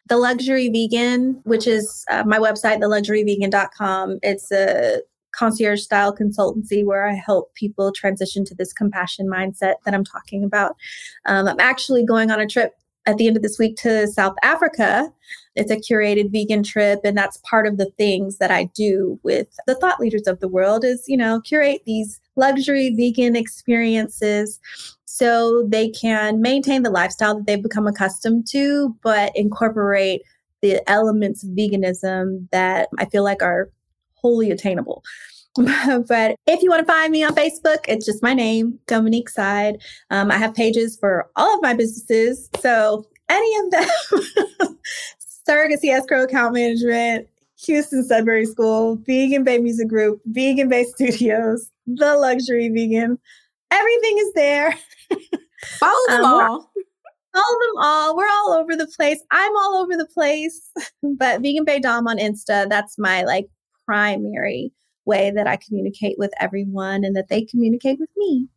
the 0.09 0.17
Luxury 0.17 0.69
Vegan, 0.69 1.39
which 1.43 1.67
is 1.67 2.03
uh, 2.09 2.23
my 2.25 2.39
website, 2.39 2.79
theluxuryvegan.com. 2.79 4.19
It's 4.23 4.51
a 4.51 5.01
concierge 5.31 5.81
style 5.81 6.15
consultancy 6.15 6.83
where 6.83 7.07
I 7.07 7.13
help 7.13 7.53
people 7.53 7.91
transition 7.91 8.43
to 8.45 8.55
this 8.55 8.73
compassion 8.73 9.27
mindset 9.27 9.75
that 9.85 9.93
I'm 9.93 10.03
talking 10.03 10.43
about. 10.43 10.75
Um, 11.25 11.47
I'm 11.47 11.59
actually 11.59 12.03
going 12.03 12.31
on 12.31 12.39
a 12.39 12.47
trip 12.47 12.73
at 13.05 13.17
the 13.17 13.27
end 13.27 13.37
of 13.37 13.43
this 13.43 13.57
week 13.57 13.77
to 13.77 14.07
South 14.07 14.35
Africa. 14.43 15.11
It's 15.55 15.71
a 15.71 15.77
curated 15.77 16.31
vegan 16.31 16.63
trip 16.63 17.01
and 17.03 17.17
that's 17.17 17.41
part 17.49 17.67
of 17.67 17.77
the 17.77 17.89
things 17.97 18.37
that 18.37 18.51
I 18.51 18.65
do 18.75 19.19
with 19.23 19.47
the 19.67 19.75
thought 19.75 19.99
leaders 19.99 20.27
of 20.27 20.39
the 20.39 20.47
world 20.47 20.83
is, 20.83 21.05
you 21.07 21.17
know, 21.17 21.41
curate 21.41 21.81
these 21.85 22.19
luxury 22.35 22.93
vegan 22.95 23.35
experiences 23.35 24.59
so 25.11 25.67
they 25.67 25.89
can 25.89 26.39
maintain 26.39 26.83
the 26.83 26.89
lifestyle 26.91 27.35
that 27.35 27.47
they've 27.47 27.63
become 27.63 27.87
accustomed 27.87 28.45
to 28.47 28.95
but 29.01 29.31
incorporate 29.35 30.21
the 30.61 30.87
elements 30.87 31.43
of 31.43 31.49
veganism 31.49 32.47
that 32.51 32.89
I 32.99 33.05
feel 33.05 33.23
like 33.23 33.41
are 33.41 33.71
wholly 34.13 34.51
attainable. 34.51 35.03
but 35.55 36.35
if 36.45 36.61
you 36.61 36.69
want 36.69 36.85
to 36.85 36.93
find 36.93 37.11
me 37.11 37.23
on 37.23 37.33
Facebook, 37.33 37.79
it's 37.87 38.05
just 38.05 38.21
my 38.21 38.35
name, 38.35 38.77
Dominique 38.85 39.29
Side. 39.29 39.81
Um, 40.11 40.29
I 40.29 40.37
have 40.37 40.53
pages 40.53 40.95
for 40.99 41.27
all 41.35 41.55
of 41.55 41.61
my 41.63 41.73
businesses. 41.73 42.47
So 42.59 43.07
any 43.29 43.55
of 43.65 43.71
them, 43.71 44.77
surrogacy 45.49 45.91
escrow 45.91 46.23
account 46.23 46.53
management, 46.53 47.27
Houston 47.65 48.03
Sudbury 48.03 48.45
School, 48.45 48.99
Vegan 49.07 49.43
Bae 49.43 49.57
Music 49.57 49.87
Group, 49.87 50.21
Vegan 50.25 50.69
Bae 50.69 50.83
Studios, 50.83 51.71
The 51.87 52.15
Luxury 52.15 52.69
Vegan. 52.69 53.17
Everything 53.71 54.17
is 54.19 54.33
there. 54.33 54.77
Follow 55.79 56.07
them 56.07 56.25
um, 56.25 56.33
all. 56.33 56.71
Follow 57.33 57.57
them 57.67 57.83
all. 57.83 58.17
We're 58.17 58.27
all 58.27 58.53
over 58.53 58.75
the 58.75 58.87
place. 58.87 59.21
I'm 59.31 59.55
all 59.57 59.75
over 59.75 59.95
the 59.95 60.07
place. 60.07 60.71
But 61.17 61.41
Vegan 61.41 61.65
Bae 61.65 61.79
Dom 61.79 62.07
on 62.07 62.17
Insta, 62.17 62.69
that's 62.69 62.97
my 62.97 63.23
like 63.23 63.47
primary 63.85 64.71
way 65.05 65.31
that 65.31 65.47
I 65.47 65.57
communicate 65.57 66.17
with 66.17 66.31
everyone 66.39 67.03
and 67.03 67.15
that 67.15 67.29
they 67.29 67.43
communicate 67.43 67.99
with 67.99 68.09
me. 68.15 68.47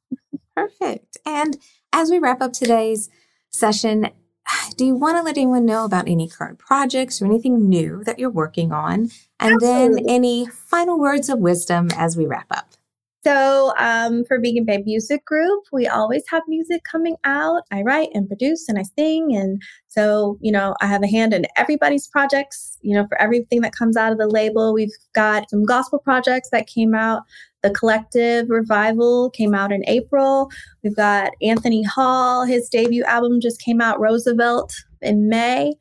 Perfect. 0.55 1.17
And 1.25 1.57
as 1.93 2.11
we 2.11 2.19
wrap 2.19 2.43
up 2.43 2.53
today's 2.53 3.09
session, 3.51 4.11
do 4.77 4.85
you 4.85 4.95
want 4.95 5.17
to 5.17 5.23
let 5.23 5.37
anyone 5.37 5.65
know 5.65 5.85
about 5.85 6.09
any 6.09 6.29
current 6.29 6.59
projects 6.59 7.21
or 7.21 7.27
anything 7.27 7.69
new 7.69 8.05
that 8.05 8.19
you're 8.19 8.31
working 8.31 8.73
on? 8.73 9.11
And 9.41 9.55
Absolutely. 9.55 10.03
then 10.03 10.05
any 10.09 10.47
final 10.47 10.99
words 10.99 11.29
of 11.29 11.38
wisdom 11.38 11.88
as 11.97 12.17
we 12.17 12.27
wrap 12.27 12.47
up? 12.51 12.75
So, 13.24 13.72
um, 13.78 14.24
for 14.24 14.40
Vegan 14.40 14.64
Bae 14.64 14.82
Music 14.85 15.24
Group, 15.24 15.62
we 15.72 15.87
always 15.87 16.24
have 16.28 16.42
music 16.48 16.82
coming 16.82 17.16
out. 17.22 17.62
I 17.70 17.82
write 17.82 18.08
and 18.14 18.26
produce 18.26 18.68
and 18.68 18.80
I 18.80 18.82
sing. 18.98 19.37
And 19.37 19.62
so, 19.87 20.38
you 20.40 20.50
know, 20.50 20.74
I 20.80 20.87
have 20.87 21.04
a 21.04 21.06
hand 21.06 21.32
in 21.32 21.46
everybody's 21.56 22.08
projects, 22.08 22.78
you 22.82 22.96
know, 22.96 23.06
for 23.06 23.20
everything 23.20 23.61
that 23.61 23.76
comes 23.76 23.96
out 23.96 24.11
of 24.11 24.18
the 24.18 24.26
label. 24.26 24.74
We've 24.74 24.90
got 25.14 25.48
some 25.50 25.64
gospel 25.64 26.00
projects 26.00 26.50
that 26.50 26.66
came 26.66 26.96
out. 26.96 27.22
The 27.62 27.70
Collective 27.70 28.50
Revival 28.50 29.30
came 29.30 29.54
out 29.54 29.70
in 29.70 29.85
April. 29.87 30.50
We've 30.82 30.96
got 30.96 31.30
Anthony 31.40 31.85
Hall, 31.85 32.44
his 32.44 32.68
debut 32.68 33.04
album 33.04 33.40
just 33.40 33.61
came 33.61 33.80
out, 33.80 34.00
Roosevelt, 34.00 34.74
in 35.00 35.28
May. 35.28 35.74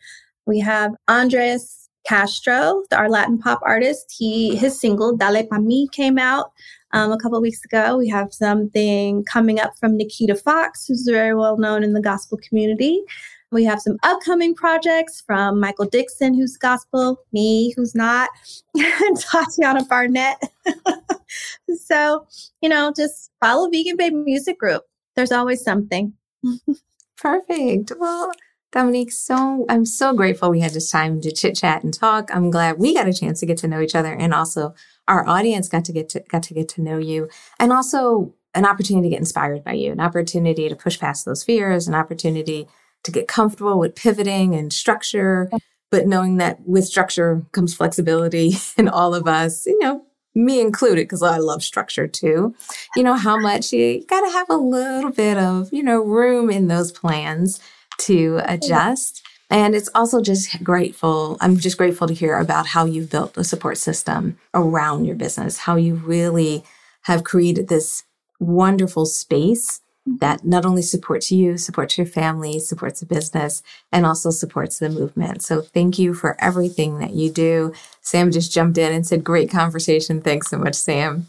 We 0.45 0.60
have 0.60 0.91
Andres 1.08 1.81
Castro, 2.08 2.84
our 2.92 3.10
Latin 3.10 3.38
pop 3.38 3.60
artist. 3.64 4.14
He 4.18 4.56
his 4.56 4.80
single 4.80 5.16
Dale 5.16 5.46
Pa 5.48 5.60
Mi 5.60 5.88
came 5.92 6.18
out 6.18 6.52
um, 6.94 7.12
a 7.12 7.18
couple 7.18 7.42
weeks 7.42 7.64
ago. 7.64 7.98
We 7.98 8.10
have 8.10 8.34
something 8.34 9.24
coming 9.26 9.60
up 9.60 9.78
from 9.80 9.98
Nikita 9.98 10.36
Fox, 10.36 10.88
who's 10.88 11.08
very 11.08 11.36
well 11.36 11.58
known 11.58 11.84
in 11.84 11.94
the 11.94 12.02
gospel 12.02 12.40
community. 12.48 13.04
We 13.52 13.66
have 13.66 13.82
some 13.82 13.98
upcoming 14.04 14.56
projects 14.56 15.22
from 15.26 15.60
Michael 15.60 15.86
Dixon, 15.86 16.34
who's 16.34 16.56
gospel, 16.56 17.20
me, 17.34 17.74
who's 17.76 17.94
not, 17.94 18.30
and 18.76 19.20
Tatiana 19.20 19.84
Barnett. 19.86 20.42
so, 21.86 22.26
you 22.62 22.70
know, 22.70 22.94
just 22.96 23.30
follow 23.42 23.70
Vegan 23.70 23.98
Bae 23.98 24.10
Music 24.10 24.58
Group. 24.58 24.84
There's 25.16 25.34
always 25.34 25.62
something. 25.62 26.14
Perfect. 27.18 27.92
Well, 28.00 28.32
Dominique, 28.72 29.12
so 29.12 29.66
I'm 29.68 29.86
so 29.86 30.14
grateful 30.14 30.50
we 30.50 30.62
had 30.62 30.72
this 30.72 30.90
time 30.90 31.20
to 31.22 31.32
chit 31.32 31.56
chat 31.58 31.84
and 31.84 31.94
talk. 31.94 32.30
I'm 32.34 32.50
glad 32.50 32.80
we 32.80 32.94
got 32.94 33.08
a 33.08 33.14
chance 33.14 33.42
to 33.42 33.46
get 33.46 33.58
to 33.58 33.68
know 33.68 33.82
each 33.82 33.96
other 33.96 34.14
and 34.14 34.34
also 34.34 34.74
our 35.10 35.28
audience 35.28 35.68
got 35.68 35.84
to 35.86 35.92
get 35.92 36.08
to 36.10 36.22
got 36.30 36.44
to 36.44 36.54
get 36.54 36.70
to 36.70 36.82
know 36.82 36.98
you 36.98 37.28
and 37.60 37.74
also 37.74 38.34
an 38.54 38.66
opportunity 38.66 39.08
to 39.08 39.12
get 39.12 39.20
inspired 39.20 39.64
by 39.64 39.74
you, 39.74 39.92
an 39.92 40.00
opportunity 40.00 40.70
to 40.70 40.76
push 40.76 41.00
past 41.00 41.26
those 41.26 41.44
fears, 41.44 41.88
an 41.88 41.96
opportunity 41.96 42.68
to 43.04 43.12
get 43.12 43.28
comfortable 43.28 43.78
with 43.78 43.96
pivoting 43.96 44.56
and 44.56 44.72
structure, 44.72 45.50
but 45.90 46.08
knowing 46.08 46.38
that 46.38 46.60
with 46.66 46.86
structure 46.86 47.46
comes 47.52 47.74
flexibility 47.74 48.54
in 48.78 48.88
all 48.88 49.14
of 49.14 49.28
us, 49.28 49.66
you 49.66 49.80
know, 49.80 50.06
me 50.34 50.62
included, 50.62 51.04
because 51.04 51.24
I 51.24 51.38
love 51.38 51.62
structure 51.62 52.08
too. 52.08 52.56
You 52.96 53.04
know, 53.04 53.16
how 53.16 53.38
much 53.38 53.74
you 53.74 54.06
got 54.06 54.22
to 54.22 54.32
have 54.32 54.50
a 54.50 54.56
little 54.56 55.12
bit 55.12 55.38
of, 55.38 55.74
you 55.74 55.84
know, 55.84 56.00
room 56.00 56.50
in 56.50 56.68
those 56.68 56.92
plans 56.94 57.60
to 58.06 58.42
adjust. 58.46 59.24
And 59.50 59.76
it's 59.76 59.90
also 59.94 60.22
just 60.22 60.64
grateful. 60.64 61.38
I'm 61.42 61.58
just 61.58 61.78
grateful 61.78 62.08
to 62.08 62.14
hear 62.14 62.38
about 62.38 62.68
how 62.68 62.86
you've 62.86 63.10
built 63.10 63.38
a 63.38 63.44
support 63.44 63.78
system 63.78 64.38
around 64.54 65.06
your 65.06 65.16
business, 65.16 65.58
how 65.58 65.76
you 65.76 65.96
really 65.96 66.64
have 67.04 67.24
created 67.24 67.68
this 67.68 68.04
wonderful 68.40 69.06
space 69.06 69.82
that 70.06 70.40
mm-hmm. 70.40 70.50
not 70.50 70.66
only 70.66 70.82
supports 70.82 71.32
you, 71.32 71.58
supports 71.58 71.98
your 71.98 72.08
family, 72.08 72.60
supports 72.60 73.02
the 73.02 73.06
business, 73.06 73.62
and 73.92 74.06
also 74.06 74.30
supports 74.30 74.80
the 74.80 74.90
movement. 74.90 75.44
So 75.44 75.62
thank 75.62 76.00
you 76.00 76.14
for 76.14 76.36
everything 76.40 77.00
that 77.00 77.12
you 77.12 77.30
do. 77.30 77.74
Sam 78.02 78.32
just 78.32 78.54
jumped 78.54 78.78
in 78.78 78.94
and 78.94 79.06
said, 79.06 79.24
Great 79.24 79.52
conversation. 79.52 80.22
Thanks 80.22 80.50
so 80.50 80.58
much, 80.58 80.76
Sam. 80.76 81.28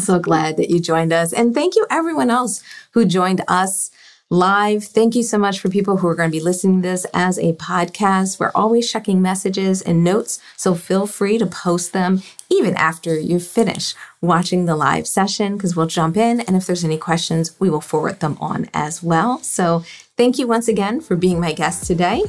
So 0.00 0.18
glad 0.18 0.56
that 0.56 0.70
you 0.70 0.80
joined 0.80 1.12
us. 1.12 1.32
And 1.32 1.54
thank 1.54 1.74
you, 1.74 1.86
everyone 1.90 2.30
else 2.30 2.62
who 2.92 3.04
joined 3.04 3.42
us 3.48 3.90
live. 4.30 4.84
Thank 4.84 5.14
you 5.14 5.22
so 5.22 5.38
much 5.38 5.58
for 5.58 5.70
people 5.70 5.96
who 5.96 6.06
are 6.06 6.14
going 6.14 6.30
to 6.30 6.36
be 6.36 6.42
listening 6.42 6.82
to 6.82 6.88
this 6.88 7.06
as 7.14 7.38
a 7.38 7.54
podcast. 7.54 8.38
We're 8.38 8.52
always 8.54 8.90
checking 8.90 9.22
messages 9.22 9.80
and 9.80 10.04
notes, 10.04 10.38
so 10.56 10.74
feel 10.74 11.06
free 11.06 11.38
to 11.38 11.46
post 11.46 11.94
them 11.94 12.22
even 12.50 12.76
after 12.76 13.18
you 13.18 13.40
finish 13.40 13.94
watching 14.20 14.66
the 14.66 14.76
live 14.76 15.06
session 15.06 15.56
because 15.56 15.74
we'll 15.74 15.86
jump 15.86 16.16
in. 16.16 16.40
And 16.42 16.56
if 16.56 16.66
there's 16.66 16.84
any 16.84 16.98
questions, 16.98 17.58
we 17.58 17.70
will 17.70 17.80
forward 17.80 18.20
them 18.20 18.36
on 18.40 18.68
as 18.74 19.02
well. 19.02 19.38
So 19.42 19.82
thank 20.16 20.38
you 20.38 20.46
once 20.46 20.68
again 20.68 21.00
for 21.00 21.16
being 21.16 21.40
my 21.40 21.54
guest 21.54 21.86
today. 21.86 22.22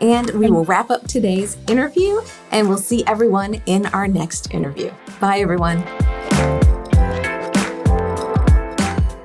And 0.00 0.30
we 0.30 0.50
will 0.50 0.64
wrap 0.64 0.90
up 0.90 1.06
today's 1.06 1.56
interview 1.68 2.20
and 2.50 2.68
we'll 2.68 2.78
see 2.78 3.06
everyone 3.06 3.62
in 3.66 3.86
our 3.86 4.08
next 4.08 4.52
interview. 4.52 4.92
Bye, 5.20 5.38
everyone. 5.38 5.84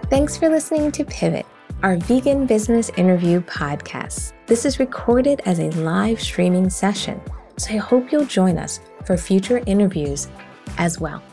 Thanks 0.09 0.37
for 0.37 0.47
listening 0.49 0.91
to 0.91 1.05
Pivot 1.05 1.45
our 1.81 1.95
vegan 1.97 2.45
business 2.45 2.89
interview 2.97 3.39
podcast. 3.41 4.33
This 4.47 4.65
is 4.65 4.79
recorded 4.79 5.41
as 5.45 5.59
a 5.59 5.69
live 5.71 6.19
streaming 6.19 6.69
session, 6.69 7.21
so 7.57 7.73
I 7.73 7.77
hope 7.77 8.11
you'll 8.11 8.25
join 8.25 8.57
us 8.57 8.81
for 9.05 9.15
future 9.15 9.61
interviews 9.65 10.27
as 10.77 10.99
well. 10.99 11.23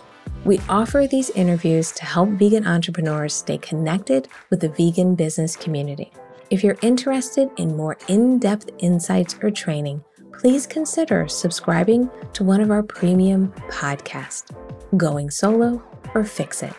We 0.44 0.60
offer 0.68 1.08
these 1.10 1.30
interviews 1.30 1.90
to 1.92 2.04
help 2.04 2.28
vegan 2.30 2.64
entrepreneurs 2.64 3.34
stay 3.34 3.58
connected 3.58 4.28
with 4.50 4.60
the 4.60 4.68
vegan 4.68 5.16
business 5.16 5.56
community. 5.56 6.12
If 6.50 6.62
you're 6.62 6.78
interested 6.80 7.50
in 7.56 7.76
more 7.76 7.96
in 8.06 8.38
depth 8.38 8.70
insights 8.78 9.36
or 9.42 9.50
training, 9.50 10.04
please 10.32 10.64
consider 10.64 11.26
subscribing 11.26 12.08
to 12.34 12.44
one 12.44 12.60
of 12.60 12.70
our 12.70 12.84
premium 12.84 13.52
podcasts, 13.68 14.54
Going 14.96 15.30
Solo 15.30 15.82
or 16.14 16.22
Fix 16.22 16.62
It. 16.62 16.72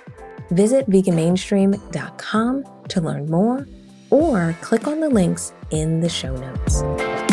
Visit 0.51 0.89
veganmainstream.com 0.89 2.63
to 2.89 3.01
learn 3.01 3.29
more 3.29 3.67
or 4.09 4.55
click 4.61 4.88
on 4.88 4.99
the 4.99 5.09
links 5.09 5.53
in 5.71 5.99
the 6.01 6.09
show 6.09 6.35
notes. 6.35 7.26